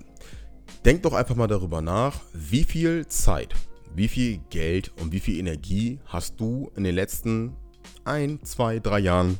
Denk 0.83 1.03
doch 1.03 1.13
einfach 1.13 1.35
mal 1.35 1.47
darüber 1.47 1.81
nach, 1.81 2.19
wie 2.33 2.63
viel 2.63 3.07
Zeit, 3.07 3.53
wie 3.97 4.07
viel 4.07 4.39
Geld 4.51 4.91
und 5.01 5.11
wie 5.11 5.19
viel 5.19 5.39
Energie 5.39 5.99
hast 6.05 6.39
du 6.39 6.71
in 6.75 6.83
den 6.83 6.93
letzten 6.93 7.53
ein, 8.05 8.39
zwei, 8.43 8.77
drei 8.77 8.99
Jahren 8.99 9.39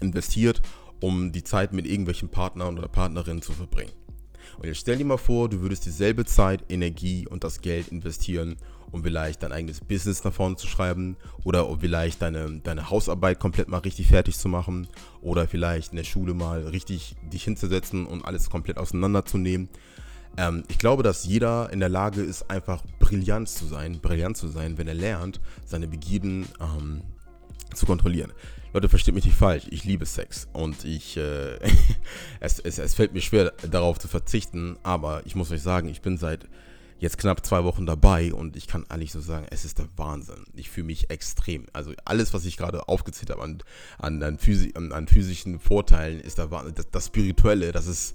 investiert, 0.00 0.62
um 1.00 1.32
die 1.32 1.42
Zeit 1.42 1.72
mit 1.72 1.86
irgendwelchen 1.86 2.28
Partnern 2.28 2.78
oder 2.78 2.86
Partnerinnen 2.86 3.42
zu 3.42 3.52
verbringen. 3.52 3.90
Und 4.58 4.66
jetzt 4.68 4.78
stell 4.78 4.96
dir 4.96 5.04
mal 5.04 5.16
vor, 5.16 5.48
du 5.48 5.60
würdest 5.60 5.86
dieselbe 5.86 6.24
Zeit, 6.24 6.64
Energie 6.68 7.26
und 7.26 7.42
das 7.42 7.62
Geld 7.62 7.88
investieren, 7.88 8.58
um 8.92 9.02
vielleicht 9.02 9.42
dein 9.42 9.52
eigenes 9.52 9.80
Business 9.80 10.22
nach 10.22 10.32
vorne 10.32 10.54
zu 10.54 10.68
schreiben 10.68 11.16
oder 11.42 11.68
um 11.68 11.80
vielleicht 11.80 12.22
deine, 12.22 12.60
deine 12.60 12.90
Hausarbeit 12.90 13.40
komplett 13.40 13.68
mal 13.68 13.78
richtig 13.78 14.06
fertig 14.06 14.38
zu 14.38 14.48
machen 14.48 14.86
oder 15.20 15.48
vielleicht 15.48 15.90
in 15.90 15.96
der 15.96 16.04
Schule 16.04 16.32
mal 16.32 16.62
richtig 16.68 17.16
dich 17.32 17.42
hinzusetzen 17.42 18.06
und 18.06 18.24
alles 18.24 18.50
komplett 18.50 18.78
auseinanderzunehmen. 18.78 19.68
Ähm, 20.36 20.64
ich 20.68 20.78
glaube, 20.78 21.02
dass 21.02 21.24
jeder 21.24 21.70
in 21.72 21.80
der 21.80 21.88
Lage 21.88 22.22
ist, 22.22 22.50
einfach 22.50 22.82
brillant 22.98 23.48
zu 23.48 23.66
sein, 23.66 24.00
brillant 24.00 24.36
zu 24.36 24.48
sein, 24.48 24.78
wenn 24.78 24.88
er 24.88 24.94
lernt, 24.94 25.40
seine 25.64 25.88
Begierden 25.88 26.46
ähm, 26.60 27.02
zu 27.74 27.86
kontrollieren. 27.86 28.32
Leute, 28.72 28.88
versteht 28.88 29.14
mich 29.14 29.24
nicht 29.24 29.36
falsch, 29.36 29.64
ich 29.70 29.84
liebe 29.84 30.06
Sex 30.06 30.48
und 30.52 30.84
ich, 30.84 31.16
äh, 31.16 31.58
es, 32.40 32.60
es, 32.60 32.78
es 32.78 32.94
fällt 32.94 33.12
mir 33.12 33.20
schwer 33.20 33.52
darauf 33.68 33.98
zu 33.98 34.06
verzichten, 34.06 34.76
aber 34.84 35.22
ich 35.26 35.34
muss 35.34 35.50
euch 35.50 35.62
sagen, 35.62 35.88
ich 35.88 36.02
bin 36.02 36.16
seit 36.16 36.46
jetzt 37.00 37.18
knapp 37.18 37.44
zwei 37.44 37.64
Wochen 37.64 37.86
dabei 37.86 38.32
und 38.32 38.56
ich 38.56 38.68
kann 38.68 38.84
eigentlich 38.88 39.10
so 39.10 39.20
sagen, 39.20 39.46
es 39.50 39.64
ist 39.64 39.78
der 39.78 39.88
Wahnsinn. 39.96 40.44
Ich 40.54 40.70
fühle 40.70 40.86
mich 40.86 41.10
extrem. 41.10 41.66
Also 41.72 41.92
alles, 42.04 42.34
was 42.34 42.44
ich 42.44 42.58
gerade 42.58 42.88
aufgezählt 42.88 43.30
habe 43.30 43.42
an, 43.42 43.62
an, 43.98 44.22
an, 44.22 44.38
physi 44.38 44.74
an, 44.76 45.08
physischen 45.08 45.58
Vorteilen, 45.58 46.20
ist 46.20 46.38
der 46.38 46.50
Wahnsinn. 46.50 46.74
Das, 46.74 46.90
das 46.90 47.06
Spirituelle, 47.06 47.72
das 47.72 47.86
ist, 47.86 48.14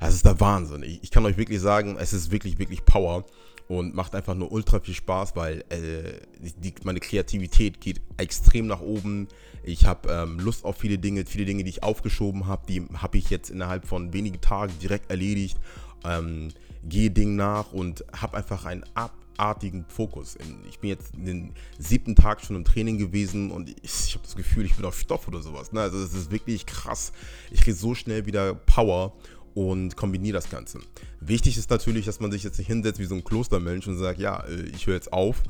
das 0.00 0.14
ist 0.14 0.24
der 0.24 0.38
Wahnsinn. 0.40 0.82
Ich, 0.82 1.02
ich 1.02 1.10
kann 1.10 1.24
euch 1.24 1.36
wirklich 1.36 1.60
sagen, 1.60 1.96
es 1.98 2.12
ist 2.12 2.30
wirklich, 2.30 2.58
wirklich 2.58 2.84
Power 2.84 3.24
und 3.68 3.94
macht 3.94 4.14
einfach 4.14 4.34
nur 4.34 4.52
ultra 4.52 4.80
viel 4.80 4.94
Spaß, 4.94 5.34
weil 5.34 5.64
äh, 5.70 6.20
die, 6.56 6.74
meine 6.84 7.00
Kreativität 7.00 7.80
geht 7.80 8.00
extrem 8.16 8.66
nach 8.66 8.80
oben. 8.80 9.28
Ich 9.64 9.86
habe 9.86 10.08
ähm, 10.08 10.38
Lust 10.38 10.64
auf 10.64 10.76
viele 10.76 10.98
Dinge, 10.98 11.24
viele 11.26 11.44
Dinge, 11.44 11.64
die 11.64 11.70
ich 11.70 11.82
aufgeschoben 11.82 12.46
habe, 12.46 12.62
die 12.68 12.86
habe 12.94 13.18
ich 13.18 13.30
jetzt 13.30 13.50
innerhalb 13.50 13.86
von 13.86 14.12
wenigen 14.12 14.40
Tagen 14.40 14.72
direkt 14.80 15.10
erledigt. 15.10 15.58
Ähm, 16.04 16.50
gehe 16.84 17.10
Dingen 17.10 17.34
nach 17.36 17.72
und 17.72 18.04
habe 18.12 18.36
einfach 18.36 18.64
einen 18.64 18.84
abartigen 18.94 19.84
Fokus. 19.88 20.38
Ich 20.68 20.78
bin 20.78 20.90
jetzt 20.90 21.12
den 21.16 21.52
siebten 21.78 22.14
Tag 22.14 22.44
schon 22.44 22.54
im 22.54 22.64
Training 22.64 22.98
gewesen 22.98 23.50
und 23.50 23.70
ich, 23.70 23.76
ich 23.82 24.14
habe 24.14 24.22
das 24.22 24.36
Gefühl, 24.36 24.66
ich 24.66 24.76
bin 24.76 24.84
auf 24.84 24.98
Stoff 24.98 25.26
oder 25.26 25.42
sowas. 25.42 25.72
Ne? 25.72 25.80
Also 25.80 26.00
das 26.00 26.14
ist 26.14 26.30
wirklich 26.30 26.66
krass. 26.66 27.12
Ich 27.50 27.62
kriege 27.62 27.76
so 27.76 27.96
schnell 27.96 28.26
wieder 28.26 28.54
Power 28.54 29.14
und 29.56 29.96
kombiniere 29.96 30.34
das 30.34 30.50
Ganze. 30.50 30.80
Wichtig 31.18 31.56
ist 31.56 31.70
natürlich, 31.70 32.04
dass 32.04 32.20
man 32.20 32.30
sich 32.30 32.44
jetzt 32.44 32.58
nicht 32.58 32.66
hinsetzt 32.66 33.00
wie 33.00 33.06
so 33.06 33.14
ein 33.14 33.24
Klostermensch 33.24 33.88
und 33.88 33.96
sagt, 33.96 34.20
ja, 34.20 34.44
äh, 34.44 34.66
ich 34.74 34.86
höre 34.86 34.94
jetzt 34.94 35.14
auf 35.14 35.42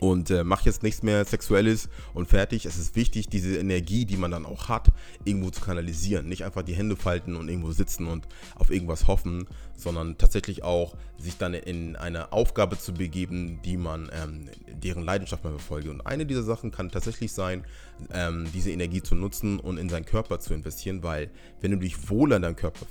und 0.00 0.30
äh, 0.30 0.42
mach 0.42 0.62
jetzt 0.62 0.82
nichts 0.82 1.04
mehr 1.04 1.24
Sexuelles 1.24 1.88
und 2.14 2.26
fertig. 2.26 2.66
Es 2.66 2.76
ist 2.76 2.96
wichtig, 2.96 3.28
diese 3.28 3.56
Energie, 3.58 4.04
die 4.06 4.16
man 4.16 4.32
dann 4.32 4.44
auch 4.44 4.68
hat, 4.68 4.88
irgendwo 5.24 5.50
zu 5.50 5.60
kanalisieren. 5.60 6.28
Nicht 6.28 6.44
einfach 6.44 6.62
die 6.62 6.74
Hände 6.74 6.96
falten 6.96 7.36
und 7.36 7.48
irgendwo 7.48 7.70
sitzen 7.70 8.08
und 8.08 8.26
auf 8.56 8.70
irgendwas 8.70 9.06
hoffen, 9.06 9.46
sondern 9.76 10.18
tatsächlich 10.18 10.64
auch 10.64 10.96
sich 11.16 11.36
dann 11.36 11.54
in 11.54 11.94
eine 11.94 12.32
Aufgabe 12.32 12.76
zu 12.76 12.92
begeben, 12.92 13.60
die 13.64 13.76
man, 13.76 14.10
ähm, 14.12 14.48
deren 14.82 15.04
Leidenschaft 15.04 15.44
man 15.44 15.52
verfolge. 15.52 15.92
Und 15.92 16.00
eine 16.00 16.26
dieser 16.26 16.42
Sachen 16.42 16.72
kann 16.72 16.90
tatsächlich 16.90 17.32
sein, 17.32 17.64
ähm, 18.12 18.48
diese 18.52 18.72
Energie 18.72 19.02
zu 19.02 19.14
nutzen 19.14 19.60
und 19.60 19.78
in 19.78 19.88
seinen 19.88 20.06
Körper 20.06 20.40
zu 20.40 20.54
investieren, 20.54 21.04
weil 21.04 21.30
wenn 21.60 21.70
du 21.70 21.76
dich 21.76 22.10
wohler 22.10 22.34
in 22.36 22.42
deinem 22.42 22.56
Körper 22.56 22.86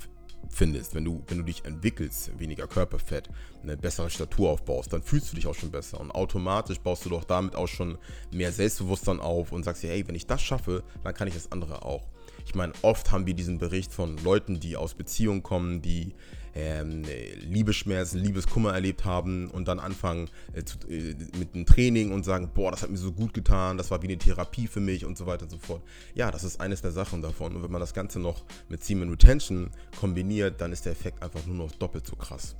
findest, 0.48 0.94
wenn 0.94 1.04
du, 1.04 1.22
wenn 1.28 1.38
du 1.38 1.44
dich 1.44 1.64
entwickelst, 1.64 2.38
weniger 2.38 2.66
Körperfett, 2.66 3.28
eine 3.62 3.76
bessere 3.76 4.10
Statur 4.10 4.50
aufbaust, 4.50 4.92
dann 4.92 5.02
fühlst 5.02 5.32
du 5.32 5.36
dich 5.36 5.46
auch 5.46 5.54
schon 5.54 5.70
besser. 5.70 6.00
Und 6.00 6.10
automatisch 6.10 6.80
baust 6.80 7.04
du 7.04 7.10
doch 7.10 7.24
damit 7.24 7.54
auch 7.54 7.68
schon 7.68 7.98
mehr 8.30 8.52
Selbstbewusstsein 8.52 9.20
auf 9.20 9.52
und 9.52 9.64
sagst 9.64 9.82
dir, 9.82 9.90
hey, 9.90 10.06
wenn 10.06 10.14
ich 10.14 10.26
das 10.26 10.42
schaffe, 10.42 10.82
dann 11.04 11.14
kann 11.14 11.28
ich 11.28 11.34
das 11.34 11.52
andere 11.52 11.84
auch. 11.84 12.02
Ich 12.44 12.54
meine, 12.54 12.72
oft 12.82 13.10
haben 13.10 13.26
wir 13.26 13.34
diesen 13.34 13.58
Bericht 13.58 13.92
von 13.92 14.18
Leuten, 14.18 14.58
die 14.58 14.76
aus 14.76 14.94
Beziehungen 14.94 15.42
kommen, 15.42 15.80
die 15.80 16.14
ähm, 16.54 17.04
Liebesschmerzen, 17.40 18.20
Liebeskummer 18.20 18.72
erlebt 18.72 19.04
haben 19.04 19.50
und 19.50 19.68
dann 19.68 19.78
anfangen 19.78 20.28
äh, 20.52 20.64
zu, 20.64 20.78
äh, 20.88 21.14
mit 21.38 21.54
einem 21.54 21.66
Training 21.66 22.12
und 22.12 22.24
sagen, 22.24 22.50
boah, 22.54 22.70
das 22.70 22.82
hat 22.82 22.90
mir 22.90 22.98
so 22.98 23.12
gut 23.12 23.34
getan, 23.34 23.78
das 23.78 23.90
war 23.90 24.02
wie 24.02 24.08
eine 24.08 24.18
Therapie 24.18 24.66
für 24.66 24.80
mich 24.80 25.04
und 25.04 25.16
so 25.16 25.26
weiter 25.26 25.44
und 25.44 25.50
so 25.50 25.58
fort. 25.58 25.82
Ja, 26.14 26.30
das 26.30 26.44
ist 26.44 26.60
eines 26.60 26.82
der 26.82 26.92
Sachen 26.92 27.22
davon. 27.22 27.56
Und 27.56 27.62
wenn 27.62 27.70
man 27.70 27.80
das 27.80 27.94
Ganze 27.94 28.18
noch 28.20 28.44
mit 28.68 28.84
Semen 28.84 29.10
Retention 29.10 29.70
kombiniert, 29.98 30.60
dann 30.60 30.72
ist 30.72 30.84
der 30.84 30.92
Effekt 30.92 31.22
einfach 31.22 31.44
nur 31.46 31.56
noch 31.56 31.72
doppelt 31.72 32.06
so 32.06 32.16
krass. 32.16 32.56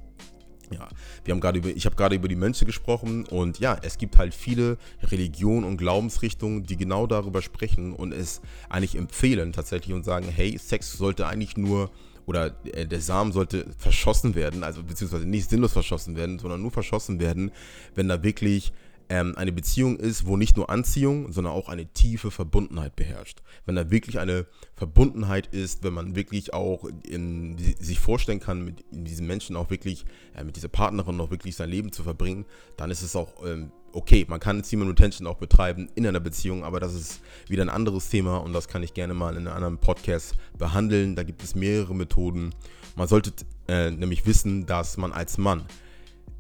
Ja, 0.73 0.89
wir 1.25 1.33
haben 1.33 1.41
gerade 1.41 1.59
über, 1.59 1.69
ich 1.69 1.85
habe 1.85 1.97
gerade 1.97 2.15
über 2.17 2.29
die 2.29 2.37
Mönche 2.37 2.65
gesprochen 2.65 3.27
und 3.27 3.59
ja, 3.59 3.79
es 3.83 3.99
gibt 3.99 4.17
halt 4.17 4.35
viele 4.35 4.79
Religionen 5.03 5.65
und 5.65 5.77
Glaubensrichtungen, 5.77 6.63
die 6.63 6.77
genau 6.77 7.07
darüber 7.07 7.43
sprechen 7.43 7.93
und 7.93 8.13
es 8.13 8.41
eigentlich 8.71 8.97
empfehlen 8.97 9.53
tatsächlich 9.53 9.95
und 9.95 10.05
sagen, 10.05 10.29
hey, 10.29 10.57
Sex 10.59 10.93
sollte 10.93 11.27
eigentlich 11.27 11.57
nur 11.57 11.91
oder 12.27 12.55
äh, 12.67 12.87
der 12.87 13.01
Samen 13.01 13.33
sollte 13.33 13.67
verschossen 13.79 14.35
werden, 14.35 14.65
also 14.65 14.83
beziehungsweise 14.83 15.27
nicht 15.27 15.51
sinnlos 15.51 15.73
verschossen 15.73 16.17
werden, 16.17 16.39
sondern 16.39 16.63
nur 16.63 16.71
verschossen 16.71 17.21
werden, 17.21 17.51
wenn 17.95 18.09
da 18.09 18.23
wirklich 18.23 18.73
ähm, 19.09 19.35
eine 19.37 19.53
Beziehung 19.53 19.99
ist, 19.99 20.27
wo 20.27 20.37
nicht 20.39 20.57
nur 20.57 20.71
Anziehung, 20.71 21.33
sondern 21.33 21.53
auch 21.53 21.69
eine 21.69 21.87
tiefe 21.87 22.31
Verbundenheit 22.31 22.97
beherrscht. 22.97 23.43
Wenn 23.67 23.75
da 23.75 23.91
wirklich 23.91 24.19
eine 24.19 24.47
Verbundenheit 24.75 25.49
ist, 25.49 25.85
wenn 25.85 25.93
man 25.93 26.17
wirklich 26.17 26.55
auch 26.55 26.89
in, 27.07 27.59
sich 27.59 28.01
vorstellen 28.01 28.41
kann, 28.41 28.65
mit 28.65 28.85
diesem 28.91 29.27
Menschen 29.27 29.57
auch 29.57 29.69
wirklich, 29.69 30.07
äh, 30.35 30.45
mit 30.45 30.57
dieser 30.57 30.69
Partnerin 30.69 31.17
noch 31.17 31.31
wirklich 31.31 31.57
sein 31.57 31.69
Leben 31.69 31.93
zu 31.93 32.03
verbringen, 32.03 32.47
dann 32.77 32.91
ist 32.91 33.03
es 33.03 33.15
auch 33.15 33.45
ähm, 33.45 33.71
okay. 33.93 34.27
Man 34.29 34.41
kann 34.41 34.63
Semen 34.63 34.89
Retention 34.89 35.27
auch 35.27 35.39
betreiben 35.39 35.89
in 35.95 36.07
einer 36.07 36.21
Beziehung, 36.21 36.65
aber 36.65 36.81
das 36.81 36.95
ist 36.95 37.21
wieder 37.49 37.63
ein 37.63 37.71
anderes 37.71 38.09
Thema 38.09 38.39
und 38.39 38.53
das 38.53 38.69
kann 38.69 38.83
ich 38.83 38.95
gerne 38.95 39.15
mal 39.15 39.37
in 39.37 39.47
einem 39.47 39.57
anderen 39.57 39.79
Podcast 39.79 40.35
behandeln. 40.59 41.17
Da 41.17 41.23
gibt 41.23 41.43
es 41.43 41.55
mehrere 41.55 41.95
Methoden. 41.95 42.55
Man 42.97 43.09
sollte 43.09 43.33
äh, 43.69 43.91
nämlich 43.91 44.27
wissen, 44.27 44.67
dass 44.67 44.97
man 44.97 45.13
als 45.13 45.39
Mann 45.39 45.65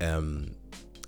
ähm, 0.00 0.52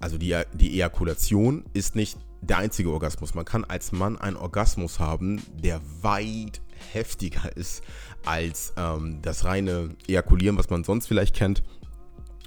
also 0.00 0.18
die, 0.18 0.36
die 0.52 0.74
Ejakulation 0.74 1.64
ist 1.72 1.96
nicht 1.96 2.18
der 2.42 2.58
einzige 2.58 2.90
Orgasmus. 2.90 3.34
Man 3.34 3.44
kann 3.44 3.64
als 3.64 3.92
Mann 3.92 4.18
einen 4.18 4.36
Orgasmus 4.36 4.98
haben, 4.98 5.42
der 5.62 5.80
weit 6.02 6.60
heftiger 6.92 7.56
ist 7.56 7.82
als 8.24 8.74
ähm, 8.76 9.20
das 9.22 9.44
reine 9.44 9.96
Ejakulieren, 10.06 10.58
was 10.58 10.68
man 10.68 10.84
sonst 10.84 11.06
vielleicht 11.06 11.34
kennt. 11.34 11.62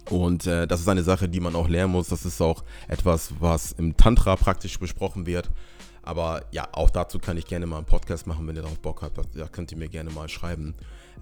Und 0.10 0.48
äh, 0.48 0.68
das 0.68 0.80
ist 0.80 0.88
eine 0.88 1.04
Sache, 1.04 1.28
die 1.28 1.40
man 1.40 1.56
auch 1.56 1.68
lernen 1.68 1.94
muss. 1.94 2.08
Das 2.08 2.26
ist 2.26 2.42
auch 2.42 2.64
etwas, 2.88 3.34
was 3.40 3.74
im 3.74 3.98
Tantra 3.98 4.36
praktisch 4.36 4.80
besprochen 4.80 5.26
wird. 5.26 5.50
Aber 6.02 6.46
ja, 6.52 6.70
auch 6.72 6.90
dazu 6.90 7.20
kann 7.20 7.36
ich 7.36 7.46
gerne 7.46 7.66
mal 7.66 7.78
einen 7.78 7.86
Podcast 7.86 8.28
machen, 8.28 8.48
wenn 8.48 8.56
ihr 8.56 8.62
darauf 8.62 8.80
Bock 8.80 9.02
habt. 9.02 9.20
Da 9.36 9.48
könnt 9.48 9.72
ihr 9.74 9.78
mir 9.78 9.90
gerne 9.90 10.10
mal 10.10 10.30
schreiben. 10.30 10.74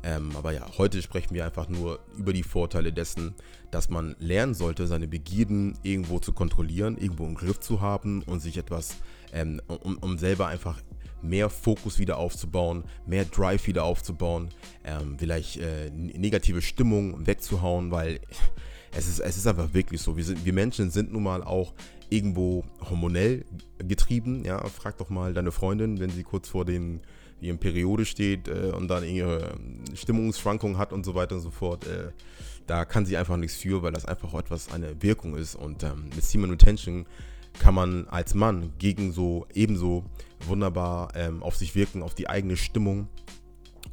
Ähm, 0.03 0.31
aber 0.37 0.51
ja, 0.51 0.63
heute 0.77 1.01
sprechen 1.01 1.33
wir 1.33 1.43
einfach 1.43 1.67
nur 1.67 1.99
über 2.15 2.33
die 2.33 2.43
Vorteile 2.43 2.93
dessen, 2.93 3.33
dass 3.71 3.89
man 3.89 4.15
lernen 4.19 4.53
sollte, 4.53 4.85
seine 4.85 5.07
Begierden 5.07 5.75
irgendwo 5.81 6.19
zu 6.19 6.33
kontrollieren, 6.33 6.97
irgendwo 6.97 7.25
im 7.25 7.33
Griff 7.33 7.59
zu 7.59 7.81
haben 7.81 8.21
und 8.21 8.41
sich 8.41 8.57
etwas, 8.57 8.97
ähm, 9.33 9.59
um, 9.67 9.97
um 9.97 10.19
selber 10.19 10.47
einfach 10.47 10.79
mehr 11.23 11.49
Fokus 11.49 11.97
wieder 11.97 12.17
aufzubauen, 12.17 12.83
mehr 13.07 13.25
Drive 13.25 13.65
wieder 13.65 13.83
aufzubauen, 13.83 14.49
ähm, 14.83 15.17
vielleicht 15.17 15.57
äh, 15.57 15.89
negative 15.89 16.61
Stimmung 16.61 17.25
wegzuhauen, 17.25 17.89
weil 17.89 18.19
es 18.95 19.07
ist, 19.07 19.19
es 19.19 19.37
ist 19.37 19.47
einfach 19.47 19.73
wirklich 19.73 20.01
so. 20.01 20.15
Wir, 20.15 20.23
sind, 20.23 20.45
wir 20.45 20.53
Menschen 20.53 20.89
sind 20.89 21.11
nun 21.11 21.23
mal 21.23 21.43
auch 21.43 21.73
irgendwo 22.09 22.63
hormonell 22.89 23.45
getrieben. 23.79 24.43
Ja, 24.45 24.63
frag 24.69 24.97
doch 24.97 25.09
mal 25.09 25.33
deine 25.33 25.51
Freundin, 25.51 25.99
wenn 25.99 26.09
sie 26.09 26.23
kurz 26.23 26.47
vor 26.49 26.65
den 26.65 27.01
in 27.41 27.59
Periode 27.59 28.05
steht 28.05 28.47
äh, 28.47 28.71
und 28.75 28.87
dann 28.87 29.03
ihre 29.03 29.55
Stimmungsschwankungen 29.93 30.77
hat 30.77 30.93
und 30.93 31.05
so 31.05 31.13
weiter 31.15 31.35
und 31.35 31.41
so 31.41 31.51
fort, 31.51 31.85
äh, 31.85 32.11
da 32.65 32.85
kann 32.85 33.05
sie 33.05 33.17
einfach 33.17 33.37
nichts 33.37 33.57
für, 33.57 33.83
weil 33.83 33.91
das 33.91 34.05
einfach 34.05 34.33
etwas 34.33 34.71
eine 34.71 35.01
Wirkung 35.03 35.35
ist. 35.35 35.55
Und 35.55 35.83
ähm, 35.83 36.09
mit 36.15 36.23
Semen 36.23 36.49
Retention 36.49 37.05
kann 37.59 37.75
man 37.75 38.07
als 38.07 38.33
Mann 38.33 38.73
gegen 38.79 39.11
so 39.11 39.45
ebenso 39.53 40.05
wunderbar 40.47 41.09
ähm, 41.15 41.43
auf 41.43 41.55
sich 41.55 41.75
wirken, 41.75 42.01
auf 42.01 42.15
die 42.15 42.27
eigene 42.27 42.57
Stimmung 42.57 43.07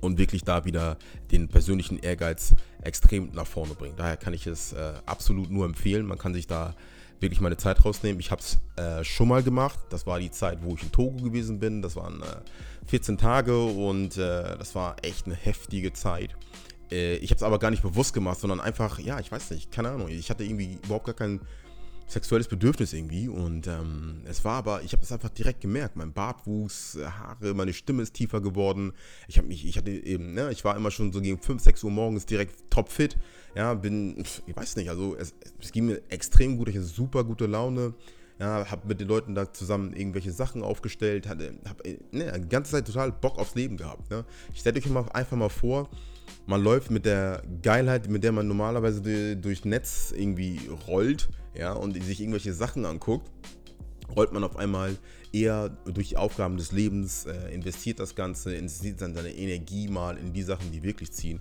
und 0.02 0.18
wirklich 0.18 0.42
da 0.44 0.64
wieder 0.66 0.98
den 1.30 1.48
persönlichen 1.48 1.98
Ehrgeiz 1.98 2.54
extrem 2.82 3.30
nach 3.32 3.46
vorne 3.46 3.74
bringen. 3.74 3.94
Daher 3.96 4.16
kann 4.18 4.34
ich 4.34 4.46
es 4.46 4.72
äh, 4.72 4.92
absolut 5.06 5.50
nur 5.50 5.64
empfehlen. 5.64 6.04
Man 6.04 6.18
kann 6.18 6.34
sich 6.34 6.46
da 6.46 6.74
wirklich 7.20 7.40
meine 7.40 7.56
Zeit 7.56 7.84
rausnehmen. 7.84 8.18
Ich 8.20 8.32
habe 8.32 8.42
es 8.42 8.58
äh, 8.76 9.04
schon 9.04 9.28
mal 9.28 9.42
gemacht. 9.44 9.78
Das 9.90 10.06
war 10.06 10.18
die 10.18 10.32
Zeit, 10.32 10.58
wo 10.62 10.74
ich 10.74 10.82
in 10.82 10.90
Togo 10.90 11.22
gewesen 11.22 11.60
bin. 11.60 11.80
Das 11.80 11.94
waren 11.94 12.20
äh, 12.20 12.88
14 12.88 13.16
Tage 13.16 13.62
und 13.64 14.16
äh, 14.16 14.58
das 14.58 14.74
war 14.74 14.96
echt 15.02 15.26
eine 15.26 15.36
heftige 15.36 15.92
Zeit. 15.92 16.36
Äh, 16.90 17.14
ich 17.16 17.30
habe 17.30 17.36
es 17.36 17.42
aber 17.44 17.60
gar 17.60 17.70
nicht 17.70 17.82
bewusst 17.82 18.12
gemacht, 18.12 18.40
sondern 18.40 18.60
einfach, 18.60 18.98
ja, 18.98 19.20
ich 19.20 19.30
weiß 19.30 19.50
nicht, 19.52 19.70
keine 19.70 19.90
Ahnung. 19.90 20.08
Ich 20.08 20.30
hatte 20.30 20.42
irgendwie 20.42 20.78
überhaupt 20.84 21.06
gar 21.06 21.14
kein 21.14 21.40
sexuelles 22.06 22.48
Bedürfnis 22.48 22.92
irgendwie 22.92 23.28
und 23.28 23.66
ähm, 23.66 24.22
es 24.24 24.44
war 24.44 24.54
aber, 24.54 24.82
ich 24.82 24.92
habe 24.92 25.02
es 25.02 25.12
einfach 25.12 25.30
direkt 25.30 25.60
gemerkt. 25.60 25.96
Mein 25.96 26.12
Bart 26.12 26.46
wuchs, 26.46 26.98
Haare, 27.02 27.54
meine 27.54 27.72
Stimme 27.72 28.02
ist 28.02 28.14
tiefer 28.14 28.40
geworden. 28.40 28.92
Ich 29.28 29.38
habe 29.38 29.48
mich, 29.48 29.66
ich 29.66 29.76
hatte 29.76 29.90
eben, 29.90 30.34
ne, 30.34 30.50
ich 30.50 30.64
war 30.64 30.76
immer 30.76 30.90
schon 30.90 31.12
so 31.12 31.20
gegen 31.20 31.38
5, 31.38 31.62
6 31.62 31.84
Uhr 31.84 31.90
morgens 31.90 32.26
direkt 32.26 32.70
topfit. 32.70 33.16
Ja, 33.54 33.74
bin, 33.74 34.18
ich 34.46 34.56
weiß 34.56 34.76
nicht, 34.76 34.90
also 34.90 35.16
es, 35.16 35.34
es 35.60 35.72
ging 35.72 35.86
mir 35.86 36.02
extrem 36.08 36.56
gut, 36.56 36.68
ich 36.68 36.76
hatte 36.76 36.86
super 36.86 37.24
gute 37.24 37.46
Laune. 37.46 37.94
Ja, 38.38 38.68
habe 38.68 38.88
mit 38.88 39.00
den 39.00 39.06
Leuten 39.06 39.36
da 39.36 39.52
zusammen 39.52 39.92
irgendwelche 39.92 40.32
Sachen 40.32 40.62
aufgestellt, 40.64 41.28
hatte, 41.28 41.54
habe 41.68 41.98
ne, 42.10 42.32
die 42.40 42.48
ganze 42.48 42.72
Zeit 42.72 42.86
total 42.86 43.12
Bock 43.12 43.38
aufs 43.38 43.54
Leben 43.54 43.76
gehabt. 43.76 44.10
Ne? 44.10 44.24
Ich 44.52 44.60
stelle 44.60 44.78
euch 44.78 44.88
mal 44.88 45.04
einfach 45.12 45.36
mal 45.36 45.48
vor, 45.48 45.88
man 46.46 46.62
läuft 46.62 46.90
mit 46.90 47.06
der 47.06 47.42
Geilheit, 47.62 48.08
mit 48.08 48.24
der 48.24 48.32
man 48.32 48.48
normalerweise 48.48 49.36
durch 49.36 49.64
Netz 49.64 50.12
irgendwie 50.16 50.60
rollt, 50.88 51.28
ja, 51.54 51.72
und 51.72 52.02
sich 52.02 52.20
irgendwelche 52.20 52.52
Sachen 52.52 52.86
anguckt, 52.86 53.30
rollt 54.14 54.32
man 54.32 54.44
auf 54.44 54.56
einmal 54.56 54.96
eher 55.32 55.70
durch 55.86 56.10
die 56.10 56.16
Aufgaben 56.16 56.56
des 56.56 56.72
Lebens, 56.72 57.26
äh, 57.26 57.54
investiert 57.54 57.98
das 57.98 58.14
Ganze, 58.14 58.54
investiert 58.54 59.00
dann 59.00 59.14
seine 59.14 59.34
Energie 59.34 59.88
mal 59.88 60.16
in 60.18 60.32
die 60.32 60.42
Sachen, 60.42 60.70
die 60.72 60.82
wirklich 60.82 61.12
ziehen. 61.12 61.40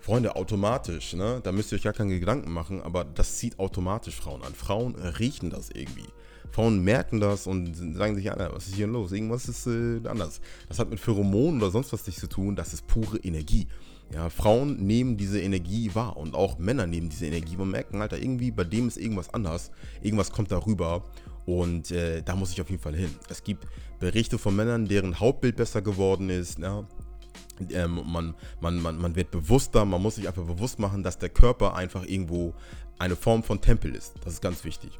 Freunde, 0.00 0.34
automatisch, 0.34 1.14
ne? 1.14 1.40
Da 1.44 1.52
müsst 1.52 1.72
ihr 1.72 1.76
euch 1.76 1.84
gar 1.84 1.92
keine 1.92 2.18
Gedanken 2.18 2.50
machen, 2.50 2.82
aber 2.82 3.04
das 3.04 3.36
zieht 3.36 3.58
automatisch 3.58 4.16
Frauen 4.16 4.42
an. 4.42 4.54
Frauen 4.54 4.96
riechen 4.96 5.50
das 5.50 5.70
irgendwie. 5.70 6.06
Frauen 6.52 6.84
merken 6.84 7.18
das 7.18 7.46
und 7.46 7.74
sagen 7.96 8.14
sich, 8.14 8.26
ja, 8.26 8.36
was 8.52 8.68
ist 8.68 8.74
hier 8.74 8.86
los? 8.86 9.12
Irgendwas 9.12 9.48
ist 9.48 9.66
äh, 9.66 10.06
anders. 10.06 10.40
Das 10.68 10.78
hat 10.78 10.90
mit 10.90 11.00
Pheromonen 11.00 11.60
oder 11.60 11.70
sonst 11.70 11.92
was 11.92 12.06
nichts 12.06 12.20
zu 12.20 12.28
tun. 12.28 12.54
Das 12.54 12.74
ist 12.74 12.86
pure 12.86 13.18
Energie. 13.18 13.66
Ja, 14.12 14.28
Frauen 14.28 14.76
nehmen 14.86 15.16
diese 15.16 15.40
Energie 15.40 15.90
wahr 15.94 16.18
und 16.18 16.34
auch 16.34 16.58
Männer 16.58 16.86
nehmen 16.86 17.08
diese 17.08 17.26
Energie 17.26 17.56
und 17.56 17.70
merken, 17.70 18.02
Alter, 18.02 18.18
irgendwie 18.18 18.50
bei 18.50 18.64
dem 18.64 18.86
ist 18.86 18.98
irgendwas 18.98 19.32
anders. 19.32 19.70
Irgendwas 20.02 20.30
kommt 20.30 20.52
darüber 20.52 21.04
und 21.46 21.90
äh, 21.90 22.22
da 22.22 22.36
muss 22.36 22.52
ich 22.52 22.60
auf 22.60 22.68
jeden 22.68 22.82
Fall 22.82 22.94
hin. 22.94 23.14
Es 23.30 23.42
gibt 23.42 23.66
Berichte 23.98 24.36
von 24.36 24.54
Männern, 24.54 24.86
deren 24.86 25.18
Hautbild 25.18 25.56
besser 25.56 25.80
geworden 25.80 26.28
ist. 26.28 26.58
Ja, 26.58 26.86
ähm, 27.70 28.02
man, 28.04 28.34
man, 28.60 28.82
man, 28.82 28.98
man 28.98 29.16
wird 29.16 29.30
bewusster, 29.30 29.86
man 29.86 30.02
muss 30.02 30.16
sich 30.16 30.28
einfach 30.28 30.44
bewusst 30.44 30.78
machen, 30.78 31.02
dass 31.02 31.18
der 31.18 31.30
Körper 31.30 31.74
einfach 31.74 32.04
irgendwo 32.04 32.52
eine 32.98 33.16
Form 33.16 33.42
von 33.42 33.62
Tempel 33.62 33.94
ist. 33.94 34.12
Das 34.24 34.34
ist 34.34 34.42
ganz 34.42 34.64
wichtig. 34.64 34.98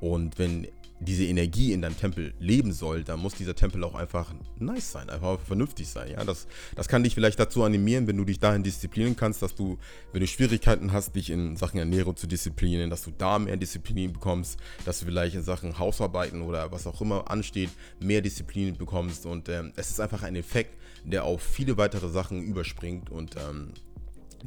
Und 0.00 0.38
wenn 0.38 0.66
diese 1.04 1.24
Energie 1.24 1.72
in 1.72 1.82
deinem 1.82 1.96
Tempel 1.96 2.34
leben 2.38 2.72
soll, 2.72 3.04
dann 3.04 3.20
muss 3.20 3.34
dieser 3.34 3.54
Tempel 3.54 3.84
auch 3.84 3.94
einfach 3.94 4.34
nice 4.58 4.92
sein, 4.92 5.10
einfach 5.10 5.38
vernünftig 5.40 5.88
sein. 5.88 6.10
Ja? 6.10 6.24
Das, 6.24 6.46
das 6.74 6.88
kann 6.88 7.02
dich 7.02 7.14
vielleicht 7.14 7.38
dazu 7.38 7.62
animieren, 7.62 8.06
wenn 8.06 8.16
du 8.16 8.24
dich 8.24 8.38
dahin 8.38 8.62
disziplinieren 8.62 9.16
kannst, 9.16 9.42
dass 9.42 9.54
du, 9.54 9.78
wenn 10.12 10.20
du 10.20 10.26
Schwierigkeiten 10.26 10.92
hast, 10.92 11.14
dich 11.14 11.30
in 11.30 11.56
Sachen 11.56 11.78
Ernährung 11.78 12.16
zu 12.16 12.26
disziplinieren, 12.26 12.90
dass 12.90 13.04
du 13.04 13.12
da 13.16 13.38
mehr 13.38 13.56
Disziplin 13.56 14.12
bekommst, 14.12 14.58
dass 14.84 15.00
du 15.00 15.06
vielleicht 15.06 15.34
in 15.34 15.42
Sachen 15.42 15.78
Hausarbeiten 15.78 16.42
oder 16.42 16.72
was 16.72 16.86
auch 16.86 17.00
immer 17.00 17.30
ansteht, 17.30 17.70
mehr 18.00 18.20
Disziplin 18.20 18.76
bekommst. 18.76 19.26
Und 19.26 19.48
ähm, 19.48 19.72
es 19.76 19.90
ist 19.90 20.00
einfach 20.00 20.22
ein 20.22 20.36
Effekt, 20.36 20.76
der 21.04 21.24
auf 21.24 21.42
viele 21.42 21.76
weitere 21.76 22.08
Sachen 22.08 22.42
überspringt. 22.42 23.10
Und 23.10 23.36
ähm, 23.36 23.72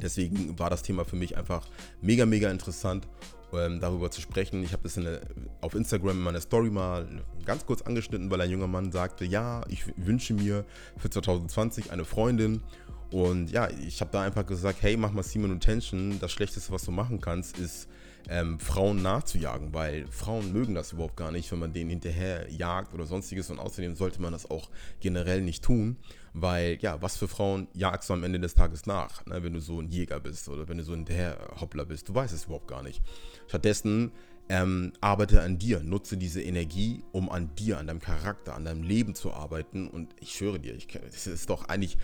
deswegen 0.02 0.58
war 0.58 0.70
das 0.70 0.82
Thema 0.82 1.04
für 1.04 1.16
mich 1.16 1.36
einfach 1.36 1.66
mega, 2.00 2.26
mega 2.26 2.50
interessant 2.50 3.06
ähm, 3.52 3.80
darüber 3.80 4.10
zu 4.10 4.20
sprechen. 4.20 4.62
Ich 4.62 4.72
habe 4.72 4.82
das 4.82 4.96
in 4.96 5.06
eine, 5.06 5.20
auf 5.60 5.74
Instagram 5.74 6.18
in 6.18 6.22
meiner 6.22 6.40
Story 6.40 6.70
mal 6.70 7.06
ganz 7.44 7.64
kurz 7.66 7.82
angeschnitten, 7.82 8.30
weil 8.30 8.40
ein 8.40 8.50
junger 8.50 8.66
Mann 8.66 8.92
sagte, 8.92 9.24
ja, 9.24 9.62
ich 9.68 9.84
wünsche 9.96 10.34
mir 10.34 10.64
für 10.96 11.10
2020 11.10 11.90
eine 11.90 12.04
Freundin. 12.04 12.62
Und 13.10 13.50
ja, 13.50 13.68
ich 13.86 14.00
habe 14.00 14.10
da 14.12 14.22
einfach 14.22 14.44
gesagt, 14.44 14.82
hey, 14.82 14.96
mach 14.96 15.12
mal 15.12 15.24
und 15.34 15.60
Tension. 15.60 16.18
Das 16.20 16.30
Schlechteste, 16.30 16.72
was 16.72 16.84
du 16.84 16.90
machen 16.90 17.20
kannst, 17.20 17.58
ist 17.58 17.88
ähm, 18.28 18.60
Frauen 18.60 19.00
nachzujagen, 19.00 19.72
weil 19.72 20.06
Frauen 20.08 20.52
mögen 20.52 20.74
das 20.74 20.92
überhaupt 20.92 21.16
gar 21.16 21.32
nicht, 21.32 21.50
wenn 21.50 21.58
man 21.58 21.72
denen 21.72 21.88
hinterher 21.88 22.50
jagt 22.50 22.92
oder 22.92 23.06
sonstiges. 23.06 23.48
Und 23.48 23.58
außerdem 23.58 23.94
sollte 23.96 24.20
man 24.20 24.32
das 24.32 24.50
auch 24.50 24.68
generell 25.00 25.40
nicht 25.40 25.64
tun, 25.64 25.96
weil 26.42 26.78
ja, 26.80 27.00
was 27.02 27.16
für 27.16 27.28
Frauen 27.28 27.68
jagst 27.74 28.08
du 28.08 28.14
am 28.14 28.24
Ende 28.24 28.40
des 28.40 28.54
Tages 28.54 28.86
nach, 28.86 29.24
ne, 29.26 29.42
wenn 29.42 29.52
du 29.52 29.60
so 29.60 29.80
ein 29.80 29.88
Jäger 29.88 30.20
bist 30.20 30.48
oder 30.48 30.68
wenn 30.68 30.78
du 30.78 30.84
so 30.84 30.92
ein 30.92 31.06
Hinterherhoppler 31.06 31.84
bist. 31.84 32.08
Du 32.08 32.14
weißt 32.14 32.34
es 32.34 32.44
überhaupt 32.44 32.68
gar 32.68 32.82
nicht. 32.82 33.02
Stattdessen 33.46 34.12
ähm, 34.48 34.92
arbeite 35.00 35.42
an 35.42 35.58
dir, 35.58 35.80
nutze 35.80 36.16
diese 36.16 36.42
Energie, 36.42 37.04
um 37.12 37.30
an 37.30 37.54
dir, 37.56 37.78
an 37.78 37.86
deinem 37.86 38.00
Charakter, 38.00 38.54
an 38.54 38.64
deinem 38.64 38.82
Leben 38.82 39.14
zu 39.14 39.32
arbeiten. 39.32 39.88
Und 39.88 40.14
ich 40.20 40.32
schwöre 40.32 40.58
dir, 40.58 40.76
es 41.06 41.26
ist 41.26 41.50
doch 41.50 41.68
eigentlich, 41.68 41.98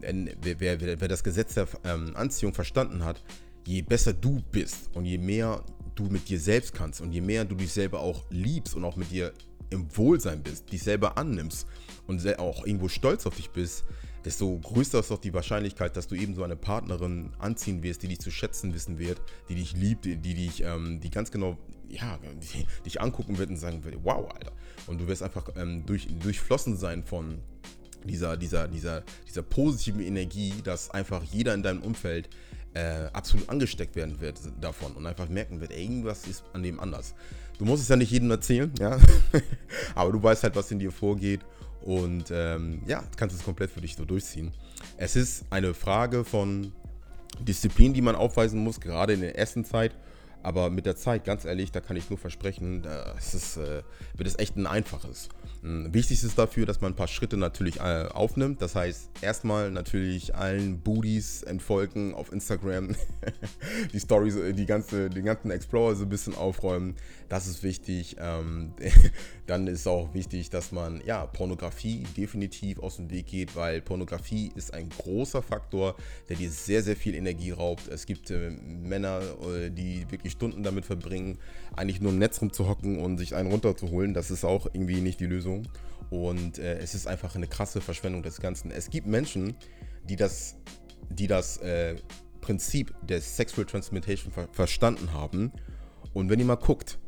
wer, 0.00 0.60
wer, 0.60 1.00
wer, 1.00 1.08
das 1.08 1.22
Gesetz 1.22 1.54
der 1.54 1.68
ähm, 1.84 2.16
Anziehung 2.16 2.54
verstanden 2.54 3.04
hat, 3.04 3.22
je 3.66 3.82
besser 3.82 4.12
du 4.12 4.42
bist 4.50 4.90
und 4.94 5.04
je 5.04 5.18
mehr 5.18 5.62
du 5.94 6.04
mit 6.04 6.28
dir 6.28 6.40
selbst 6.40 6.74
kannst 6.74 7.00
und 7.00 7.12
je 7.12 7.20
mehr 7.20 7.44
du 7.44 7.54
dich 7.54 7.72
selber 7.72 8.00
auch 8.00 8.24
liebst 8.30 8.74
und 8.74 8.84
auch 8.84 8.96
mit 8.96 9.10
dir 9.10 9.32
im 9.72 9.96
Wohlsein 9.96 10.42
bist, 10.42 10.70
dich 10.72 10.82
selber 10.82 11.18
annimmst 11.18 11.66
und 12.06 12.38
auch 12.38 12.66
irgendwo 12.66 12.88
stolz 12.88 13.26
auf 13.26 13.36
dich 13.36 13.50
bist, 13.50 13.84
desto 14.24 14.58
größer 14.58 15.00
ist 15.00 15.10
doch 15.10 15.18
die 15.18 15.34
Wahrscheinlichkeit, 15.34 15.96
dass 15.96 16.06
du 16.06 16.14
eben 16.14 16.34
so 16.34 16.42
eine 16.42 16.56
Partnerin 16.56 17.30
anziehen 17.38 17.82
wirst, 17.82 18.02
die 18.02 18.08
dich 18.08 18.20
zu 18.20 18.30
schätzen 18.30 18.74
wissen 18.74 18.98
wird, 18.98 19.20
die 19.48 19.56
dich 19.56 19.74
liebt, 19.76 20.04
die, 20.04 20.16
dich, 20.16 20.62
ähm, 20.62 21.00
die 21.00 21.10
ganz 21.10 21.30
genau, 21.30 21.58
ja, 21.88 22.18
die, 22.54 22.66
dich 22.84 23.00
angucken 23.00 23.38
wird 23.38 23.50
und 23.50 23.56
sagen 23.56 23.84
wird, 23.84 23.96
wow, 24.02 24.30
Alter. 24.32 24.52
Und 24.86 25.00
du 25.00 25.08
wirst 25.08 25.22
einfach 25.22 25.48
ähm, 25.56 25.84
durch, 25.86 26.08
durchflossen 26.20 26.76
sein 26.76 27.02
von 27.02 27.40
dieser, 28.04 28.36
dieser, 28.36 28.68
dieser, 28.68 29.02
dieser 29.28 29.42
positiven 29.42 30.00
Energie, 30.00 30.54
dass 30.64 30.90
einfach 30.90 31.22
jeder 31.24 31.54
in 31.54 31.62
deinem 31.62 31.82
Umfeld 31.82 32.28
äh, 32.74 33.08
absolut 33.12 33.48
angesteckt 33.48 33.96
werden 33.96 34.20
wird 34.20 34.38
davon 34.60 34.92
und 34.92 35.06
einfach 35.06 35.28
merken 35.28 35.60
wird, 35.60 35.76
irgendwas 35.76 36.26
ist 36.26 36.44
an 36.52 36.62
dem 36.62 36.80
anders. 36.80 37.14
Du 37.58 37.64
musst 37.64 37.82
es 37.82 37.88
ja 37.88 37.96
nicht 37.96 38.10
jedem 38.10 38.30
erzählen, 38.30 38.72
ja, 38.78 38.98
aber 39.94 40.12
du 40.12 40.22
weißt 40.22 40.42
halt, 40.42 40.56
was 40.56 40.70
in 40.70 40.78
dir 40.78 40.90
vorgeht 40.90 41.40
und 41.82 42.30
ähm, 42.30 42.82
ja, 42.86 43.04
kannst 43.16 43.36
es 43.36 43.44
komplett 43.44 43.70
für 43.70 43.80
dich 43.80 43.96
so 43.96 44.04
durchziehen. 44.04 44.52
Es 44.96 45.16
ist 45.16 45.44
eine 45.50 45.74
Frage 45.74 46.24
von 46.24 46.72
Disziplin, 47.40 47.94
die 47.94 48.02
man 48.02 48.14
aufweisen 48.14 48.62
muss, 48.62 48.80
gerade 48.80 49.12
in 49.14 49.20
der 49.20 49.38
ersten 49.38 49.64
Zeit. 49.64 49.94
Aber 50.42 50.70
mit 50.70 50.86
der 50.86 50.96
Zeit, 50.96 51.24
ganz 51.24 51.44
ehrlich, 51.44 51.72
da 51.72 51.80
kann 51.80 51.96
ich 51.96 52.10
nur 52.10 52.18
versprechen, 52.18 52.84
es 53.16 53.34
ist, 53.34 53.56
äh, 53.56 53.82
wird 54.14 54.28
es 54.28 54.38
echt 54.38 54.56
ein 54.56 54.66
einfaches. 54.66 55.28
Hm, 55.62 55.94
wichtig 55.94 56.24
ist 56.24 56.36
dafür, 56.36 56.66
dass 56.66 56.80
man 56.80 56.92
ein 56.92 56.96
paar 56.96 57.06
Schritte 57.06 57.36
natürlich 57.36 57.78
äh, 57.78 58.08
aufnimmt. 58.12 58.60
Das 58.60 58.74
heißt, 58.74 59.10
erstmal 59.20 59.70
natürlich 59.70 60.34
allen 60.34 60.80
Booties 60.80 61.44
entfolgen 61.44 62.14
auf 62.14 62.32
Instagram, 62.32 62.96
die 63.92 64.00
Stories, 64.00 64.34
äh, 64.34 64.52
die 64.52 64.66
ganze, 64.66 65.08
den 65.08 65.24
ganzen 65.24 65.52
Explorer 65.52 65.94
so 65.94 66.04
ein 66.04 66.08
bisschen 66.08 66.34
aufräumen. 66.34 66.96
Das 67.28 67.46
ist 67.46 67.62
wichtig. 67.62 68.16
Ähm, 68.18 68.74
dann 69.46 69.68
ist 69.68 69.86
auch 69.86 70.12
wichtig, 70.14 70.50
dass 70.50 70.72
man 70.72 71.00
ja 71.06 71.26
Pornografie 71.26 72.04
definitiv 72.16 72.80
aus 72.80 72.96
dem 72.96 73.10
Weg 73.10 73.26
geht, 73.26 73.54
weil 73.54 73.80
Pornografie 73.80 74.50
ist 74.56 74.74
ein 74.74 74.88
großer 74.88 75.42
Faktor, 75.42 75.94
der 76.28 76.36
dir 76.36 76.50
sehr, 76.50 76.82
sehr 76.82 76.96
viel 76.96 77.14
Energie 77.14 77.52
raubt. 77.52 77.86
Es 77.86 78.06
gibt 78.06 78.32
äh, 78.32 78.50
Männer, 78.50 79.20
äh, 79.42 79.70
die 79.70 80.10
wirklich 80.10 80.31
Stunden 80.32 80.62
damit 80.62 80.84
verbringen, 80.84 81.38
eigentlich 81.76 82.00
nur 82.00 82.12
im 82.12 82.18
Netz 82.18 82.40
rumzuhocken 82.40 82.98
und 82.98 83.18
sich 83.18 83.34
einen 83.34 83.50
runterzuholen. 83.50 84.14
Das 84.14 84.30
ist 84.30 84.44
auch 84.44 84.66
irgendwie 84.72 85.00
nicht 85.00 85.20
die 85.20 85.26
Lösung. 85.26 85.68
Und 86.10 86.58
äh, 86.58 86.78
es 86.78 86.94
ist 86.94 87.06
einfach 87.06 87.36
eine 87.36 87.46
krasse 87.46 87.80
Verschwendung 87.80 88.22
des 88.22 88.40
Ganzen. 88.40 88.70
Es 88.70 88.90
gibt 88.90 89.06
Menschen, 89.06 89.54
die 90.08 90.16
das, 90.16 90.56
die 91.10 91.26
das 91.26 91.58
äh, 91.58 91.96
Prinzip 92.40 92.92
der 93.02 93.20
Sexual 93.20 93.66
Transmutation 93.66 94.32
ver 94.32 94.48
verstanden 94.52 95.12
haben. 95.12 95.52
Und 96.12 96.28
wenn 96.28 96.38
ihr 96.38 96.44
mal 96.44 96.56
guckt, 96.56 96.98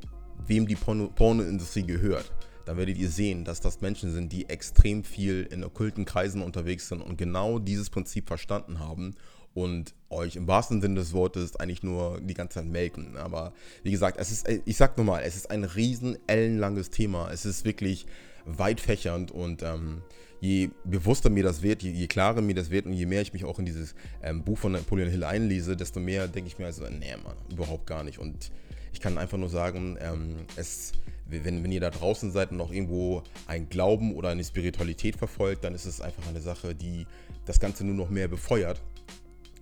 wem 0.47 0.67
die 0.67 0.77
Porno 0.77 1.09
Pornoindustrie 1.09 1.83
gehört, 1.83 2.33
dann 2.65 2.77
werdet 2.79 2.97
ihr 2.97 3.11
sehen, 3.11 3.45
dass 3.45 3.61
das 3.61 3.81
Menschen 3.81 4.11
sind, 4.11 4.33
die 4.33 4.49
extrem 4.49 5.05
viel 5.05 5.47
in 5.51 5.63
okkulten 5.65 6.05
Kreisen 6.05 6.41
unterwegs 6.41 6.89
sind 6.89 7.03
und 7.03 7.19
genau 7.19 7.59
dieses 7.59 7.91
Prinzip 7.91 8.27
verstanden 8.27 8.79
haben 8.79 9.15
und 9.55 9.95
euch 10.11 10.37
im 10.37 10.47
wahrsten 10.47 10.81
Sinne 10.81 10.97
des 10.97 11.13
Wortes 11.13 11.57
eigentlich 11.57 11.83
nur 11.83 12.21
die 12.21 12.35
ganze 12.35 12.57
Zeit 12.57 12.67
melken. 12.67 13.17
Aber 13.17 13.53
wie 13.83 13.93
gesagt, 13.93 14.19
es 14.21 14.31
ist, 14.31 14.49
ich 14.65 14.77
sag 14.77 14.97
nur 14.97 15.07
mal, 15.07 15.23
es 15.23 15.37
ist 15.37 15.51
ein 15.51 15.65
riesen 15.65 16.19
ellenlanges 16.27 16.91
Thema. 16.91 17.31
Es 17.33 17.47
ist 17.47 17.65
wirklich 17.65 18.07
weit 18.45 18.81
fächernd 18.81 19.31
und 19.31 19.63
ähm, 19.63 20.03
je 20.41 20.71
bewusster 20.85 21.31
mir 21.31 21.45
das 21.45 21.63
wird, 21.63 21.83
je, 21.83 21.91
je, 21.91 22.07
klarer 22.07 22.43
mir 22.43 22.55
das 22.55 22.71
wird 22.71 22.87
und 22.87 22.93
je 22.93 23.07
mehr 23.07 23.23
ich 23.23 23.33
mich 23.33 23.45
auch 23.45 23.59
in 23.59 23.65
dieses 23.65 23.95
ähm, 24.23 24.43
Buch 24.43 24.59
von 24.59 24.73
Napoleon 24.73 25.09
Hill 25.09 25.25
einlese, 25.25 25.77
desto 25.77 26.01
mehr 26.01 26.29
denke 26.29 26.49
ich 26.49 26.59
mir 26.59 26.67
also, 26.67 26.85
nee, 26.85 27.17
Mann, 27.23 27.37
überhaupt 27.51 27.87
gar 27.87 28.05
nicht. 28.05 28.19
Und 28.19 28.51
ich 28.93 29.01
kann 29.01 29.17
einfach 29.19 29.39
nur 29.39 29.49
sagen, 29.49 29.97
ähm, 30.01 30.47
es, 30.57 30.93
wenn, 31.27 31.65
wenn 31.65 31.73
ihr 31.73 31.81
da 31.81 31.91
draußen 31.91 32.33
seid 32.33 32.51
und 32.51 32.59
noch 32.59 32.73
irgendwo 32.73 33.23
einen 33.47 33.69
Glauben 33.71 34.15
oder 34.15 34.29
eine 34.29 34.45
Spiritualität 34.45 35.17
verfolgt, 35.17 35.65
dann 35.65 35.75
ist 35.75 35.87
es 35.87 36.01
einfach 36.01 36.27
eine 36.29 36.41
Sache, 36.41 36.75
die 36.75 37.07
das 37.47 37.61
Ganze 37.61 37.85
nur 37.87 37.95
noch 37.95 38.11
mehr 38.11 38.29
befeuert 38.29 38.83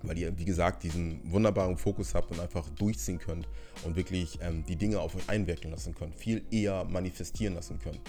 weil 0.02 0.18
ihr, 0.18 0.38
wie 0.38 0.44
gesagt, 0.44 0.82
diesen 0.82 1.20
wunderbaren 1.30 1.76
Fokus 1.76 2.14
habt 2.14 2.30
und 2.30 2.40
einfach 2.40 2.68
durchziehen 2.70 3.18
könnt 3.18 3.48
und 3.84 3.96
wirklich 3.96 4.38
ähm, 4.42 4.64
die 4.68 4.76
Dinge 4.76 5.00
auf 5.00 5.14
euch 5.14 5.28
einwirken 5.28 5.70
lassen 5.70 5.94
könnt, 5.94 6.14
viel 6.14 6.42
eher 6.50 6.84
manifestieren 6.84 7.54
lassen 7.54 7.78
könnt. 7.78 8.00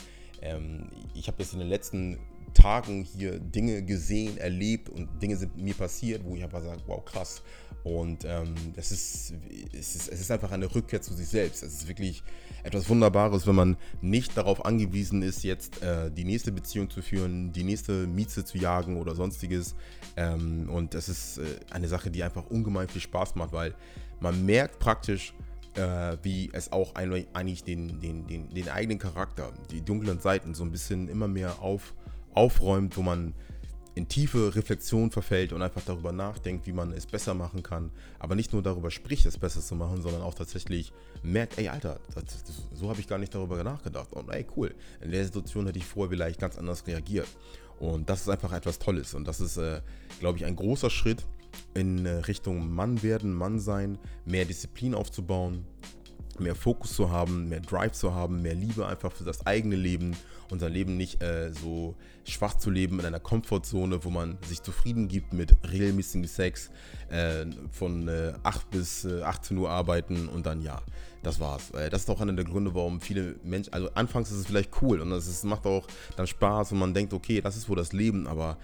Ähm, 0.41 0.89
ich 1.13 1.27
habe 1.27 1.41
jetzt 1.41 1.53
in 1.53 1.59
den 1.59 1.69
letzten 1.69 2.19
Tagen 2.53 3.03
hier 3.03 3.39
Dinge 3.39 3.83
gesehen, 3.83 4.37
erlebt 4.37 4.89
und 4.89 5.09
Dinge 5.21 5.35
sind 5.37 5.57
mir 5.57 5.73
passiert, 5.73 6.23
wo 6.23 6.35
ich 6.35 6.43
einfach 6.43 6.61
sage, 6.61 6.81
wow, 6.87 7.03
krass. 7.03 7.43
Und 7.83 8.23
ähm, 8.23 8.55
das 8.75 8.91
ist, 8.91 9.33
es, 9.73 9.95
ist, 9.95 10.07
es 10.07 10.21
ist 10.21 10.31
einfach 10.31 10.51
eine 10.51 10.73
Rückkehr 10.73 11.01
zu 11.01 11.13
sich 11.13 11.27
selbst. 11.27 11.63
Es 11.63 11.73
ist 11.73 11.87
wirklich 11.87 12.23
etwas 12.63 12.87
Wunderbares, 12.87 13.45
wenn 13.45 13.55
man 13.55 13.77
nicht 14.01 14.37
darauf 14.37 14.65
angewiesen 14.65 15.21
ist, 15.21 15.43
jetzt 15.43 15.83
äh, 15.83 16.09
die 16.09 16.23
nächste 16.23 16.53
Beziehung 16.53 16.89
zu 16.89 17.01
führen, 17.01 17.51
die 17.51 17.63
nächste 17.63 18.07
Mieze 18.07 18.45
zu 18.45 18.57
jagen 18.57 18.97
oder 18.97 19.15
sonstiges. 19.15 19.75
Ähm, 20.15 20.69
und 20.69 20.93
das 20.93 21.09
ist 21.09 21.39
äh, 21.39 21.43
eine 21.71 21.89
Sache, 21.89 22.09
die 22.09 22.23
einfach 22.23 22.45
ungemein 22.45 22.87
viel 22.87 23.01
Spaß 23.01 23.35
macht, 23.35 23.51
weil 23.51 23.75
man 24.21 24.45
merkt 24.45 24.79
praktisch, 24.79 25.33
äh, 25.75 26.17
wie 26.21 26.49
es 26.53 26.71
auch 26.71 26.95
eigentlich 26.95 27.63
den, 27.63 27.99
den, 27.99 28.27
den, 28.27 28.49
den 28.53 28.69
eigenen 28.69 28.99
Charakter, 28.99 29.51
die 29.71 29.81
dunklen 29.81 30.19
Seiten 30.19 30.53
so 30.53 30.63
ein 30.63 30.71
bisschen 30.71 31.09
immer 31.09 31.27
mehr 31.27 31.61
auf, 31.61 31.93
aufräumt, 32.33 32.97
wo 32.97 33.01
man 33.01 33.33
in 33.95 34.07
tiefe 34.07 34.55
Reflexion 34.55 35.11
verfällt 35.11 35.53
und 35.53 35.61
einfach 35.61 35.83
darüber 35.85 36.11
nachdenkt, 36.11 36.65
wie 36.65 36.71
man 36.71 36.91
es 36.93 37.05
besser 37.05 37.33
machen 37.33 37.61
kann. 37.61 37.91
Aber 38.17 38.35
nicht 38.35 38.51
nur 38.51 38.63
darüber 38.63 38.89
spricht, 38.89 39.25
es 39.25 39.37
besser 39.37 39.61
zu 39.61 39.75
machen, 39.75 40.01
sondern 40.01 40.23
auch 40.23 40.33
tatsächlich 40.33 40.91
merkt, 41.21 41.59
ey 41.59 41.67
Alter, 41.67 41.99
das, 42.15 42.43
das, 42.43 42.67
so 42.73 42.89
habe 42.89 42.99
ich 42.99 43.07
gar 43.07 43.19
nicht 43.19 43.35
darüber 43.35 43.63
nachgedacht. 43.63 44.11
Und 44.13 44.29
ey 44.29 44.45
cool, 44.55 44.73
in 45.01 45.11
der 45.11 45.23
Situation 45.23 45.67
hätte 45.67 45.77
ich 45.77 45.85
vorher 45.85 46.09
vielleicht 46.09 46.39
ganz 46.39 46.57
anders 46.57 46.87
reagiert. 46.87 47.27
Und 47.79 48.09
das 48.09 48.21
ist 48.21 48.29
einfach 48.29 48.51
etwas 48.51 48.79
Tolles. 48.79 49.13
Und 49.13 49.27
das 49.27 49.39
ist, 49.39 49.57
äh, 49.57 49.81
glaube 50.19 50.39
ich, 50.39 50.45
ein 50.45 50.55
großer 50.55 50.89
Schritt, 50.89 51.23
in 51.75 52.07
Richtung 52.07 52.73
Mann 52.73 53.03
werden, 53.03 53.33
Mann 53.33 53.59
sein, 53.59 53.99
mehr 54.25 54.45
Disziplin 54.45 54.95
aufzubauen, 54.95 55.65
mehr 56.39 56.55
Fokus 56.55 56.93
zu 56.95 57.11
haben, 57.11 57.49
mehr 57.49 57.59
Drive 57.59 57.93
zu 57.93 58.13
haben, 58.13 58.41
mehr 58.41 58.55
Liebe 58.55 58.85
einfach 58.87 59.11
für 59.11 59.23
das 59.23 59.45
eigene 59.45 59.75
Leben, 59.75 60.15
unser 60.49 60.69
Leben 60.69 60.97
nicht 60.97 61.21
äh, 61.21 61.51
so 61.51 61.95
schwach 62.25 62.55
zu 62.55 62.69
leben 62.69 62.99
in 62.99 63.05
einer 63.05 63.19
Komfortzone, 63.19 64.03
wo 64.03 64.09
man 64.09 64.37
sich 64.47 64.61
zufrieden 64.61 65.07
gibt 65.07 65.33
mit 65.33 65.55
regelmäßigem 65.69 66.27
Sex, 66.27 66.69
äh, 67.09 67.45
von 67.71 68.07
äh, 68.07 68.33
8 68.43 68.69
bis 68.71 69.05
äh, 69.05 69.21
18 69.21 69.57
Uhr 69.57 69.69
arbeiten 69.69 70.27
und 70.27 70.45
dann 70.45 70.61
ja, 70.61 70.81
das 71.21 71.39
war's. 71.39 71.71
Äh, 71.71 71.89
das 71.89 72.03
ist 72.03 72.09
auch 72.09 72.21
einer 72.21 72.33
der 72.33 72.45
Gründe, 72.45 72.73
warum 72.73 73.01
viele 73.01 73.35
Menschen, 73.43 73.73
also 73.73 73.89
anfangs 73.93 74.31
ist 74.31 74.37
es 74.37 74.45
vielleicht 74.45 74.81
cool 74.81 75.01
und 75.01 75.11
es 75.11 75.43
macht 75.43 75.65
auch 75.65 75.87
dann 76.15 76.27
Spaß 76.27 76.71
und 76.71 76.79
man 76.79 76.93
denkt, 76.93 77.13
okay, 77.13 77.41
das 77.41 77.57
ist 77.57 77.69
wohl 77.69 77.75
das 77.75 77.93
Leben, 77.93 78.27
aber 78.27 78.57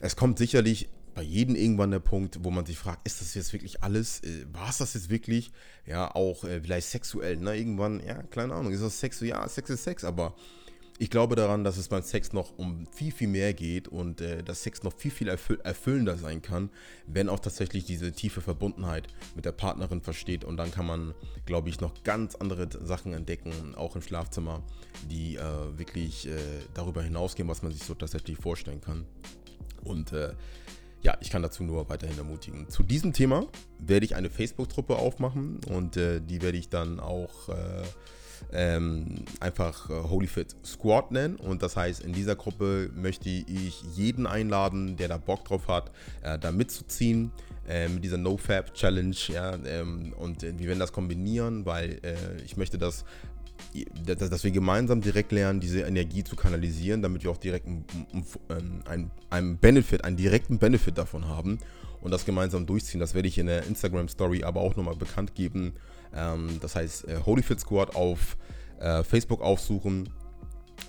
es 0.00 0.16
kommt 0.16 0.38
sicherlich 0.38 0.88
bei 1.18 1.24
jedem 1.24 1.56
irgendwann 1.56 1.90
der 1.90 1.98
Punkt, 1.98 2.44
wo 2.44 2.52
man 2.52 2.64
sich 2.64 2.78
fragt, 2.78 3.04
ist 3.04 3.20
das 3.20 3.34
jetzt 3.34 3.52
wirklich 3.52 3.82
alles? 3.82 4.20
Äh, 4.20 4.46
War 4.52 4.68
es 4.68 4.78
das 4.78 4.94
jetzt 4.94 5.10
wirklich? 5.10 5.50
Ja, 5.84 6.14
auch 6.14 6.44
äh, 6.44 6.60
vielleicht 6.60 6.86
sexuell, 6.86 7.38
ne? 7.38 7.56
Irgendwann, 7.56 8.00
ja, 8.06 8.22
keine 8.22 8.54
Ahnung, 8.54 8.70
ist 8.70 8.84
das 8.84 9.00
Sex? 9.00 9.18
Ja, 9.22 9.48
Sex 9.48 9.68
ist 9.68 9.82
Sex, 9.82 10.04
aber 10.04 10.36
ich 11.00 11.10
glaube 11.10 11.34
daran, 11.34 11.64
dass 11.64 11.76
es 11.76 11.88
beim 11.88 12.02
Sex 12.02 12.32
noch 12.32 12.56
um 12.56 12.86
viel, 12.92 13.10
viel 13.10 13.26
mehr 13.26 13.52
geht 13.52 13.88
und 13.88 14.20
äh, 14.20 14.44
dass 14.44 14.62
Sex 14.62 14.84
noch 14.84 14.94
viel, 14.96 15.10
viel 15.10 15.26
erfüll 15.26 15.58
erfüllender 15.64 16.16
sein 16.16 16.40
kann, 16.40 16.70
wenn 17.08 17.28
auch 17.28 17.40
tatsächlich 17.40 17.84
diese 17.84 18.12
tiefe 18.12 18.40
Verbundenheit 18.40 19.08
mit 19.34 19.44
der 19.44 19.50
Partnerin 19.50 20.02
versteht. 20.02 20.44
Und 20.44 20.56
dann 20.56 20.70
kann 20.70 20.86
man, 20.86 21.14
glaube 21.46 21.68
ich, 21.68 21.80
noch 21.80 22.04
ganz 22.04 22.36
andere 22.36 22.68
Sachen 22.86 23.12
entdecken, 23.12 23.74
auch 23.74 23.96
im 23.96 24.02
Schlafzimmer, 24.02 24.62
die 25.10 25.34
äh, 25.34 25.42
wirklich 25.76 26.28
äh, 26.28 26.38
darüber 26.74 27.02
hinausgehen, 27.02 27.48
was 27.48 27.64
man 27.64 27.72
sich 27.72 27.82
so 27.82 27.94
tatsächlich 27.94 28.38
vorstellen 28.38 28.80
kann. 28.80 29.04
Und 29.82 30.12
äh, 30.12 30.34
ja, 31.02 31.16
ich 31.20 31.30
kann 31.30 31.42
dazu 31.42 31.62
nur 31.62 31.88
weiterhin 31.88 32.18
ermutigen. 32.18 32.68
Zu 32.68 32.82
diesem 32.82 33.12
Thema 33.12 33.46
werde 33.78 34.04
ich 34.04 34.16
eine 34.16 34.30
Facebook-Truppe 34.30 34.96
aufmachen 34.96 35.60
und 35.68 35.96
äh, 35.96 36.20
die 36.20 36.42
werde 36.42 36.58
ich 36.58 36.68
dann 36.68 36.98
auch 37.00 37.48
äh, 37.48 37.82
ähm, 38.52 39.24
einfach 39.40 39.90
äh, 39.90 39.92
Holyfit 39.92 40.56
Squad 40.64 41.12
nennen. 41.12 41.36
Und 41.36 41.62
das 41.62 41.76
heißt, 41.76 42.02
in 42.02 42.12
dieser 42.12 42.36
Gruppe 42.36 42.90
möchte 42.94 43.28
ich 43.28 43.82
jeden 43.94 44.26
einladen, 44.26 44.96
der 44.96 45.08
da 45.08 45.18
Bock 45.18 45.44
drauf 45.44 45.68
hat, 45.68 45.90
äh, 46.22 46.38
da 46.38 46.52
mitzuziehen. 46.52 47.32
Äh, 47.68 47.88
mit 47.88 48.02
dieser 48.02 48.16
NoFab 48.16 48.72
Challenge, 48.72 49.14
ja, 49.28 49.54
ähm, 49.66 50.14
und 50.16 50.40
wir 50.40 50.68
werden 50.68 50.78
das 50.78 50.90
kombinieren, 50.90 51.66
weil 51.66 52.00
äh, 52.02 52.42
ich 52.42 52.56
möchte 52.56 52.78
das 52.78 53.04
dass 54.04 54.44
wir 54.44 54.50
gemeinsam 54.50 55.00
direkt 55.00 55.32
lernen, 55.32 55.60
diese 55.60 55.80
Energie 55.80 56.24
zu 56.24 56.36
kanalisieren, 56.36 57.02
damit 57.02 57.22
wir 57.24 57.30
auch 57.30 57.36
direkt 57.36 57.66
einen, 57.66 59.10
einen, 59.30 59.58
Benefit, 59.58 60.04
einen 60.04 60.16
direkten 60.16 60.58
Benefit 60.58 60.98
davon 60.98 61.28
haben 61.28 61.58
und 62.00 62.10
das 62.10 62.24
gemeinsam 62.24 62.66
durchziehen. 62.66 63.00
Das 63.00 63.14
werde 63.14 63.28
ich 63.28 63.38
in 63.38 63.46
der 63.46 63.66
Instagram 63.66 64.08
Story 64.08 64.44
aber 64.44 64.60
auch 64.60 64.76
nochmal 64.76 64.96
bekannt 64.96 65.34
geben. 65.34 65.74
Ähm, 66.14 66.58
das 66.60 66.74
heißt, 66.74 67.08
äh, 67.08 67.20
Holyfit 67.26 67.60
Squad 67.60 67.94
auf 67.94 68.36
äh, 68.80 69.02
Facebook 69.02 69.42
aufsuchen 69.42 70.08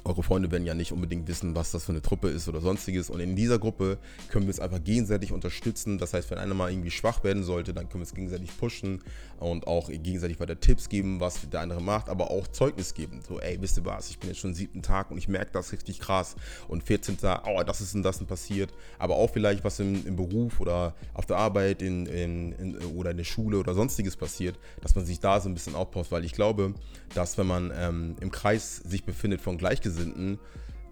eure 0.04 0.24
Freunde 0.24 0.52
werden 0.52 0.66
ja 0.66 0.74
nicht 0.74 0.92
unbedingt 0.92 1.28
wissen, 1.28 1.56
was 1.56 1.72
das 1.72 1.86
für 1.86 1.92
eine 1.92 2.02
Truppe 2.02 2.30
ist 2.30 2.48
oder 2.48 2.62
sonstiges. 2.62 3.10
Und 3.10 3.20
in 3.20 3.36
dieser 3.36 3.60
Gruppe 3.60 3.98
können 4.30 4.46
wir 4.46 4.52
es 4.52 4.60
einfach 4.60 4.84
gegenseitig 4.84 5.32
unterstützen. 5.32 5.98
Das 5.98 6.14
heißt, 6.14 6.30
wenn 6.32 6.38
einer 6.38 6.54
mal 6.54 6.72
irgendwie 6.72 6.92
schwach 6.92 7.24
werden 7.24 7.44
sollte, 7.44 7.74
dann 7.74 7.90
können 7.90 8.02
wir 8.02 8.08
es 8.08 8.14
gegenseitig 8.14 8.56
pushen 8.58 9.02
und 9.40 9.68
auch 9.68 9.90
gegenseitig 9.90 10.40
weiter 10.40 10.60
Tipps 10.60 10.90
geben, 10.90 11.20
was 11.20 11.50
der 11.50 11.62
andere 11.62 11.82
macht, 11.82 12.10
aber 12.10 12.32
auch 12.32 12.48
Zeugnis 12.48 12.94
geben. 12.94 13.22
So, 13.28 13.40
ey, 13.40 13.62
wisst 13.62 13.78
ihr 13.78 13.86
was, 13.86 14.10
ich 14.10 14.20
bin 14.20 14.30
jetzt 14.30 14.40
schon 14.40 14.54
siebten 14.54 14.82
Tag 14.82 15.12
und 15.12 15.18
ich 15.18 15.28
merke 15.28 15.52
das 15.52 15.72
richtig 15.72 16.00
krass. 16.00 16.36
Und 16.68 16.84
14. 16.84 17.18
Tag, 17.18 17.46
oh, 17.48 17.64
das 17.64 17.82
ist 17.82 17.96
und 17.96 18.04
das 18.04 18.20
passiert. 18.24 18.74
Aber 18.98 19.16
auch 19.16 19.30
vielleicht, 19.30 19.64
was 19.64 19.80
im, 19.80 20.06
im 20.06 20.16
Beruf 20.16 20.60
oder 20.60 20.94
auf 21.14 21.26
der 21.26 21.38
Arbeit 21.38 21.82
in, 21.82 22.06
in, 22.06 22.52
in, 22.54 22.78
oder 22.96 23.12
in 23.12 23.18
der 23.18 23.24
Schule 23.24 23.58
oder 23.58 23.74
sonstiges 23.74 24.18
passiert, 24.18 24.58
dass 24.82 24.96
man 24.96 25.06
sich 25.06 25.20
da 25.20 25.40
so 25.40 25.50
ein 25.50 25.54
bisschen 25.54 25.76
aufpasst. 25.76 26.12
Weil 26.12 26.26
ich 26.26 26.34
glaube, 26.34 26.74
dass 27.14 27.38
wenn 27.38 27.48
man 27.48 27.72
ähm, 27.76 28.16
im 28.20 28.32
Kreis 28.32 28.78
sich 28.78 29.04
befindet 29.04 29.42
von 29.42 29.58
Gleichgesinnten, 29.58 29.79
Gleichgesinnten 29.80 30.40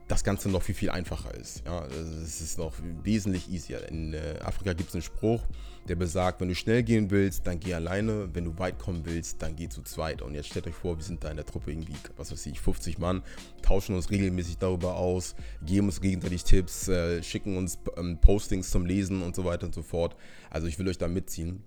das 0.07 0.23
Ganze 0.23 0.47
noch 0.47 0.61
viel, 0.61 0.75
viel 0.75 0.89
einfacher 0.89 1.35
ist. 1.35 1.63
Ja, 1.65 1.85
es 1.87 2.39
ist 2.39 2.57
noch 2.57 2.73
wesentlich 3.03 3.51
easier. 3.51 3.89
In 3.89 4.13
äh, 4.13 4.39
Afrika 4.41 4.71
gibt 4.71 4.87
es 4.87 4.95
einen 4.95 5.01
Spruch, 5.01 5.43
der 5.89 5.95
besagt, 5.95 6.39
wenn 6.39 6.47
du 6.47 6.55
schnell 6.55 6.81
gehen 6.81 7.11
willst, 7.11 7.45
dann 7.45 7.59
geh 7.59 7.73
alleine. 7.73 8.29
Wenn 8.33 8.45
du 8.45 8.57
weit 8.57 8.79
kommen 8.79 9.01
willst, 9.03 9.41
dann 9.41 9.57
geh 9.57 9.67
zu 9.67 9.81
zweit. 9.81 10.21
Und 10.21 10.33
jetzt 10.33 10.47
stellt 10.47 10.65
euch 10.65 10.75
vor, 10.75 10.95
wir 10.95 11.03
sind 11.03 11.25
da 11.25 11.29
in 11.29 11.35
der 11.35 11.45
Truppe 11.45 11.71
irgendwie, 11.71 11.95
was 12.15 12.31
weiß 12.31 12.45
ich, 12.45 12.61
50 12.61 12.99
Mann, 12.99 13.21
tauschen 13.61 13.95
uns 13.95 14.09
regelmäßig 14.09 14.59
darüber 14.59 14.95
aus, 14.95 15.35
geben 15.65 15.87
uns 15.87 15.99
gegenseitig 15.99 16.45
Tipps, 16.45 16.87
äh, 16.87 17.21
schicken 17.21 17.57
uns 17.57 17.77
ähm, 17.97 18.17
Postings 18.21 18.71
zum 18.71 18.85
Lesen 18.85 19.21
und 19.21 19.35
so 19.35 19.43
weiter 19.43 19.65
und 19.65 19.75
so 19.75 19.83
fort. 19.83 20.15
Also 20.49 20.67
ich 20.67 20.79
will 20.79 20.87
euch 20.87 20.97
da 20.97 21.09
mitziehen. 21.09 21.63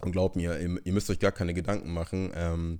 Und 0.00 0.12
glaubt 0.12 0.36
mir, 0.36 0.58
ihr, 0.58 0.80
ihr 0.82 0.92
müsst 0.94 1.10
euch 1.10 1.18
gar 1.18 1.32
keine 1.32 1.52
Gedanken 1.52 1.92
machen. 1.92 2.30
Ähm, 2.34 2.78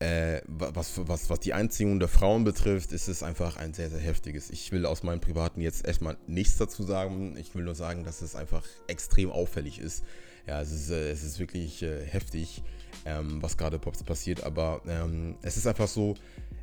äh, 0.00 0.40
was, 0.46 0.92
was, 1.08 1.28
was 1.28 1.40
die 1.40 1.54
Einziehung 1.54 1.98
der 1.98 2.08
Frauen 2.08 2.44
betrifft, 2.44 2.92
ist 2.92 3.08
es 3.08 3.22
einfach 3.22 3.56
ein 3.56 3.74
sehr, 3.74 3.90
sehr 3.90 3.98
heftiges. 3.98 4.50
Ich 4.50 4.70
will 4.70 4.86
aus 4.86 5.02
meinem 5.02 5.20
Privaten 5.20 5.60
jetzt 5.60 5.84
erstmal 5.84 6.16
nichts 6.26 6.56
dazu 6.56 6.84
sagen. 6.84 7.36
Ich 7.36 7.54
will 7.54 7.64
nur 7.64 7.74
sagen, 7.74 8.04
dass 8.04 8.22
es 8.22 8.36
einfach 8.36 8.62
extrem 8.86 9.30
auffällig 9.30 9.80
ist. 9.80 10.04
Ja, 10.46 10.60
es 10.62 10.70
ist, 10.70 10.90
äh, 10.90 11.10
es 11.10 11.24
ist 11.24 11.40
wirklich 11.40 11.82
äh, 11.82 12.04
heftig, 12.06 12.62
ähm, 13.04 13.42
was 13.42 13.56
gerade 13.56 13.78
passiert. 13.78 14.44
Aber 14.44 14.82
ähm, 14.86 15.36
es 15.42 15.56
ist 15.56 15.66
einfach 15.66 15.88
so, 15.88 16.14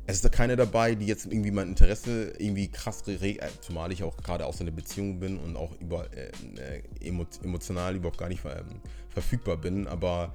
es 0.06 0.16
ist 0.16 0.24
da 0.24 0.28
keine 0.30 0.56
dabei, 0.56 0.94
die 0.94 1.06
jetzt 1.06 1.26
irgendwie 1.26 1.50
mein 1.50 1.68
Interesse 1.68 2.32
irgendwie 2.38 2.68
krass 2.68 3.02
regt, 3.06 3.42
äh, 3.42 3.48
zumal 3.60 3.92
ich 3.92 4.02
auch 4.02 4.16
gerade 4.16 4.46
aus 4.46 4.62
einer 4.62 4.70
Beziehung 4.70 5.20
bin 5.20 5.38
und 5.38 5.56
auch 5.56 5.78
über, 5.78 6.06
äh, 6.16 6.30
äh 6.58 6.82
emotional 7.42 7.96
überhaupt 7.96 8.18
gar 8.18 8.28
nicht 8.28 8.44
ähm, 8.46 8.80
verfügbar 9.10 9.58
bin. 9.58 9.86
Aber 9.86 10.32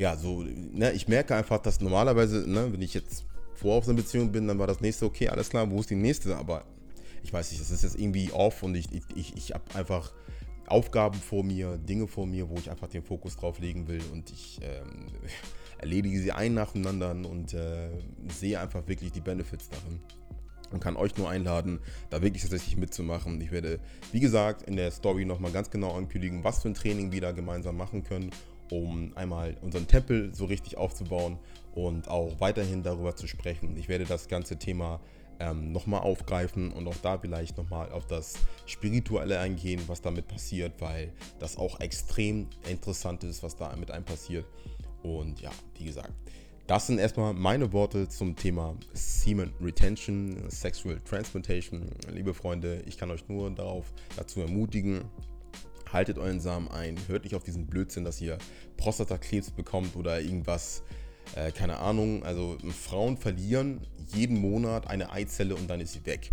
ja, 0.00 0.16
so, 0.16 0.42
ne, 0.42 0.92
ich 0.92 1.08
merke 1.08 1.36
einfach, 1.36 1.58
dass 1.58 1.82
normalerweise, 1.82 2.50
ne, 2.50 2.72
wenn 2.72 2.80
ich 2.80 2.94
jetzt 2.94 3.26
vor 3.54 3.76
auf 3.76 3.84
so 3.84 3.90
einer 3.90 4.00
Beziehung 4.00 4.32
bin, 4.32 4.48
dann 4.48 4.58
war 4.58 4.66
das 4.66 4.80
nächste, 4.80 5.04
okay, 5.04 5.28
alles 5.28 5.50
klar, 5.50 5.70
wo 5.70 5.78
ist 5.78 5.90
die 5.90 5.94
nächste? 5.94 6.38
Aber 6.38 6.64
ich 7.22 7.30
weiß 7.30 7.50
nicht, 7.50 7.60
das 7.60 7.70
ist 7.70 7.82
jetzt 7.82 8.00
irgendwie 8.00 8.32
off 8.32 8.62
und 8.62 8.74
ich, 8.74 8.88
ich, 9.14 9.36
ich 9.36 9.52
habe 9.52 9.62
einfach 9.74 10.10
Aufgaben 10.66 11.18
vor 11.18 11.44
mir, 11.44 11.76
Dinge 11.76 12.06
vor 12.06 12.26
mir, 12.26 12.48
wo 12.48 12.54
ich 12.54 12.70
einfach 12.70 12.88
den 12.88 13.02
Fokus 13.02 13.36
drauf 13.36 13.58
legen 13.58 13.88
will 13.88 14.00
und 14.10 14.30
ich 14.30 14.58
ähm, 14.62 15.08
erledige 15.78 16.18
sie 16.18 16.32
ein 16.32 16.54
nacheinander 16.54 17.10
und 17.10 17.52
äh, 17.52 17.90
sehe 18.28 18.58
einfach 18.58 18.88
wirklich 18.88 19.12
die 19.12 19.20
Benefits 19.20 19.68
darin 19.68 20.00
und 20.70 20.80
kann 20.80 20.96
euch 20.96 21.18
nur 21.18 21.28
einladen, 21.28 21.78
da 22.08 22.22
wirklich 22.22 22.40
tatsächlich 22.40 22.78
mitzumachen. 22.78 23.38
Ich 23.42 23.50
werde, 23.50 23.80
wie 24.12 24.20
gesagt, 24.20 24.62
in 24.62 24.76
der 24.76 24.92
Story 24.92 25.26
nochmal 25.26 25.52
ganz 25.52 25.70
genau 25.70 25.94
ankündigen, 25.94 26.42
was 26.42 26.62
für 26.62 26.68
ein 26.68 26.74
Training 26.74 27.12
wir 27.12 27.20
da 27.20 27.32
gemeinsam 27.32 27.76
machen 27.76 28.02
können 28.02 28.30
um 28.70 29.12
einmal 29.16 29.56
unseren 29.62 29.86
Tempel 29.86 30.34
so 30.34 30.44
richtig 30.44 30.76
aufzubauen 30.76 31.38
und 31.74 32.08
auch 32.08 32.40
weiterhin 32.40 32.82
darüber 32.82 33.16
zu 33.16 33.26
sprechen. 33.26 33.76
Ich 33.76 33.88
werde 33.88 34.04
das 34.04 34.28
ganze 34.28 34.58
Thema 34.58 35.00
ähm, 35.40 35.72
nochmal 35.72 36.00
aufgreifen 36.00 36.72
und 36.72 36.86
auch 36.86 36.96
da 37.02 37.18
vielleicht 37.18 37.56
nochmal 37.56 37.90
auf 37.92 38.06
das 38.06 38.34
Spirituelle 38.66 39.40
eingehen, 39.40 39.80
was 39.86 40.02
damit 40.02 40.28
passiert, 40.28 40.80
weil 40.80 41.12
das 41.38 41.56
auch 41.56 41.80
extrem 41.80 42.46
interessant 42.68 43.24
ist, 43.24 43.42
was 43.42 43.56
da 43.56 43.74
mit 43.76 43.90
einem 43.90 44.04
passiert. 44.04 44.44
Und 45.02 45.40
ja, 45.40 45.50
wie 45.78 45.84
gesagt, 45.84 46.12
das 46.66 46.86
sind 46.86 46.98
erstmal 46.98 47.32
meine 47.34 47.72
Worte 47.72 48.08
zum 48.08 48.36
Thema 48.36 48.76
Semen 48.92 49.52
Retention, 49.60 50.36
Sexual 50.48 51.00
Transplantation. 51.00 51.90
Liebe 52.12 52.32
Freunde, 52.32 52.82
ich 52.86 52.96
kann 52.96 53.10
euch 53.10 53.26
nur 53.28 53.50
darauf 53.50 53.92
dazu 54.16 54.40
ermutigen, 54.40 55.00
haltet 55.92 56.18
euren 56.18 56.40
Samen 56.40 56.68
ein, 56.68 56.96
hört 57.08 57.24
nicht 57.24 57.34
auf 57.34 57.42
diesen 57.42 57.66
Blödsinn, 57.66 58.04
dass 58.04 58.20
ihr 58.20 58.38
Prostatakrebs 58.76 59.50
bekommt 59.50 59.96
oder 59.96 60.20
irgendwas, 60.20 60.82
äh, 61.34 61.52
keine 61.52 61.78
Ahnung. 61.78 62.22
Also 62.24 62.56
Frauen 62.70 63.16
verlieren 63.16 63.80
jeden 64.14 64.40
Monat 64.40 64.86
eine 64.88 65.12
Eizelle 65.12 65.54
und 65.54 65.68
dann 65.68 65.80
ist 65.80 65.92
sie 65.92 66.06
weg. 66.06 66.32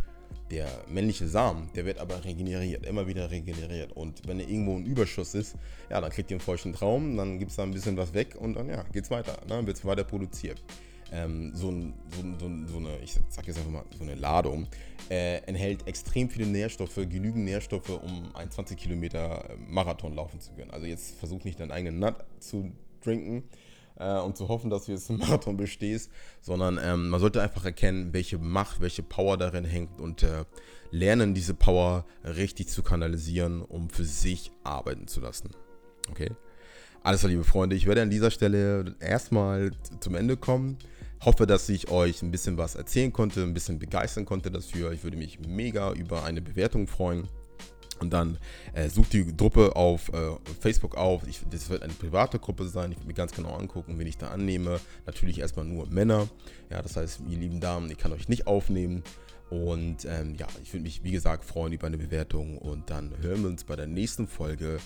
Der 0.52 0.68
männliche 0.90 1.28
Samen, 1.28 1.70
der 1.76 1.86
wird 1.86 2.00
aber 2.00 2.24
regeneriert, 2.24 2.86
immer 2.86 3.06
wieder 3.08 3.30
regeneriert. 3.32 3.92
Und 3.92 4.26
wenn 4.28 4.40
er 4.40 4.48
irgendwo 4.48 4.76
ein 4.76 4.86
Überschuss 4.86 5.36
ist, 5.36 5.56
ja, 5.90 6.00
dann 6.00 6.10
kriegt 6.10 6.32
ihr 6.32 6.36
einen 6.36 6.42
feuchten 6.42 6.72
Traum, 6.74 7.18
dann 7.18 7.38
gibt 7.38 7.52
es 7.52 7.58
da 7.58 7.64
ein 7.64 7.72
bisschen 7.72 7.98
was 7.98 8.14
weg 8.14 8.36
und 8.40 8.54
dann 8.54 8.70
ja, 8.70 8.84
geht's 8.94 9.12
weiter, 9.12 9.38
ne? 9.48 9.66
wird 9.68 9.78
es 9.78 9.84
weiter 9.84 10.06
produziert 10.06 10.62
ähm, 11.12 11.52
so, 11.54 11.70
ein, 11.70 11.94
so, 12.16 12.22
so, 12.40 12.52
so, 12.68 12.78
eine, 12.78 13.00
ich 13.00 13.18
sag 13.30 13.48
jetzt 13.48 13.58
einfach 13.58 13.72
mal, 13.72 13.84
so 13.98 14.04
eine 14.04 14.16
Ladung, 14.16 14.68
äh, 15.10 15.38
enthält 15.46 15.88
extrem 15.88 16.30
viele 16.30 16.46
Nährstoffe, 16.46 16.96
genügend 16.96 17.46
Nährstoffe, 17.46 17.90
um 17.90 18.36
einen 18.36 18.52
20 18.52 18.78
Kilometer 18.78 19.50
äh, 19.50 19.56
Marathon 19.58 20.14
laufen 20.14 20.40
zu 20.40 20.52
können. 20.54 20.72
Also 20.72 20.86
jetzt 20.86 21.18
versuch 21.18 21.44
nicht 21.44 21.60
deinen 21.60 21.72
eigenen 21.72 22.00
Nut 22.00 22.16
zu 22.40 22.72
trinken 23.02 23.44
äh, 24.00 24.20
und 24.20 24.38
zu 24.38 24.48
hoffen, 24.48 24.70
dass 24.70 24.86
du 24.86 24.92
jetzt 24.92 25.10
einen 25.10 25.20
Marathon 25.28 25.58
bestehst, 25.58 26.12
sondern 26.42 26.80
ähm, 26.84 27.10
man 27.10 27.20
sollte 27.20 27.42
einfach 27.42 27.66
erkennen, 27.66 28.14
welche 28.14 28.38
Macht, 28.38 28.82
welche 28.82 29.04
Power 29.04 29.38
darin 29.38 29.66
hängt 29.66 30.00
und 30.00 30.24
äh, 30.24 30.46
lernen, 30.92 31.34
diese 31.34 31.54
Power 31.54 32.06
richtig 32.24 32.70
zu 32.70 32.84
kanalisieren, 32.84 33.62
um 33.62 33.90
für 33.90 34.06
sich 34.06 34.52
arbeiten 34.64 35.08
zu 35.08 35.20
lassen. 35.20 35.52
Okay? 36.10 36.32
Alles 37.04 37.22
klar, 37.22 37.32
liebe 37.32 37.44
Freunde, 37.44 37.76
ich 37.76 37.86
werde 37.86 38.02
an 38.02 38.10
dieser 38.10 38.32
Stelle 38.32 38.96
erstmal 39.00 39.72
zum 40.00 40.16
Ende 40.16 40.36
kommen. 40.36 40.78
Hoffe, 41.24 41.48
dass 41.48 41.68
ich 41.70 41.90
euch 41.90 42.22
ein 42.22 42.32
bisschen 42.32 42.58
was 42.58 42.76
erzählen 42.76 43.12
konnte, 43.12 43.42
ein 43.42 43.54
bisschen 43.54 43.80
begeistern 43.80 44.26
konnte 44.26 44.52
dafür. 44.52 44.92
Ich 44.92 45.04
würde 45.04 45.18
mich 45.18 45.40
mega 45.40 45.94
über 45.94 46.24
eine 46.24 46.42
Bewertung 46.42 46.88
freuen. 46.88 47.28
Und 48.00 48.14
dann 48.14 48.38
äh, 48.74 48.90
sucht 48.90 49.14
die 49.14 49.36
Gruppe 49.36 49.76
auf 49.76 50.10
äh, 50.10 50.36
Facebook 50.60 50.96
auf. 50.96 51.28
Ich, 51.28 51.42
das 51.50 51.70
wird 51.70 51.84
eine 51.84 51.94
private 51.94 52.38
Gruppe 52.40 52.68
sein. 52.68 52.92
Ich 52.92 53.00
will 53.00 53.08
mir 53.08 53.14
ganz 53.14 53.32
genau 53.32 53.56
angucken, 53.56 53.98
wen 53.98 54.08
ich 54.08 54.18
da 54.18 54.28
annehme. 54.28 54.80
Natürlich 55.06 55.40
erstmal 55.40 55.66
nur 55.66 55.88
Männer. 55.88 56.28
Ja, 56.70 56.82
das 56.82 56.96
heißt, 56.96 57.22
ihr 57.28 57.38
lieben 57.38 57.60
Damen, 57.60 57.90
ich 57.90 57.98
kann 57.98 58.12
euch 58.12 58.30
nicht 58.30 58.46
aufnehmen. 58.46 59.04
Und 59.50 60.06
ähm, 60.06 60.36
ja, 60.36 60.48
ich 60.62 60.74
würde 60.74 60.84
mich, 60.84 61.04
wie 61.04 61.12
gesagt, 61.12 61.46
freuen 61.46 61.74
über 61.74 61.88
eine 61.88 61.98
Bewertung. 61.98 62.58
Und 62.58 62.90
dann 62.90 63.18
hören 63.22 63.42
wir 63.42 63.50
uns 63.50 63.64
bei 63.64 63.76
der 63.76 63.88
nächsten 63.88 64.28
Folge 64.28 64.78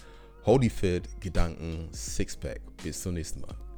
Holy 0.46 0.70
Fit 0.70 1.10
Gedanken 1.20 1.90
Sixpack. 1.92 2.62
Bis 2.84 3.02
zum 3.02 3.16
nächsten 3.16 3.42
Mal. 3.42 3.71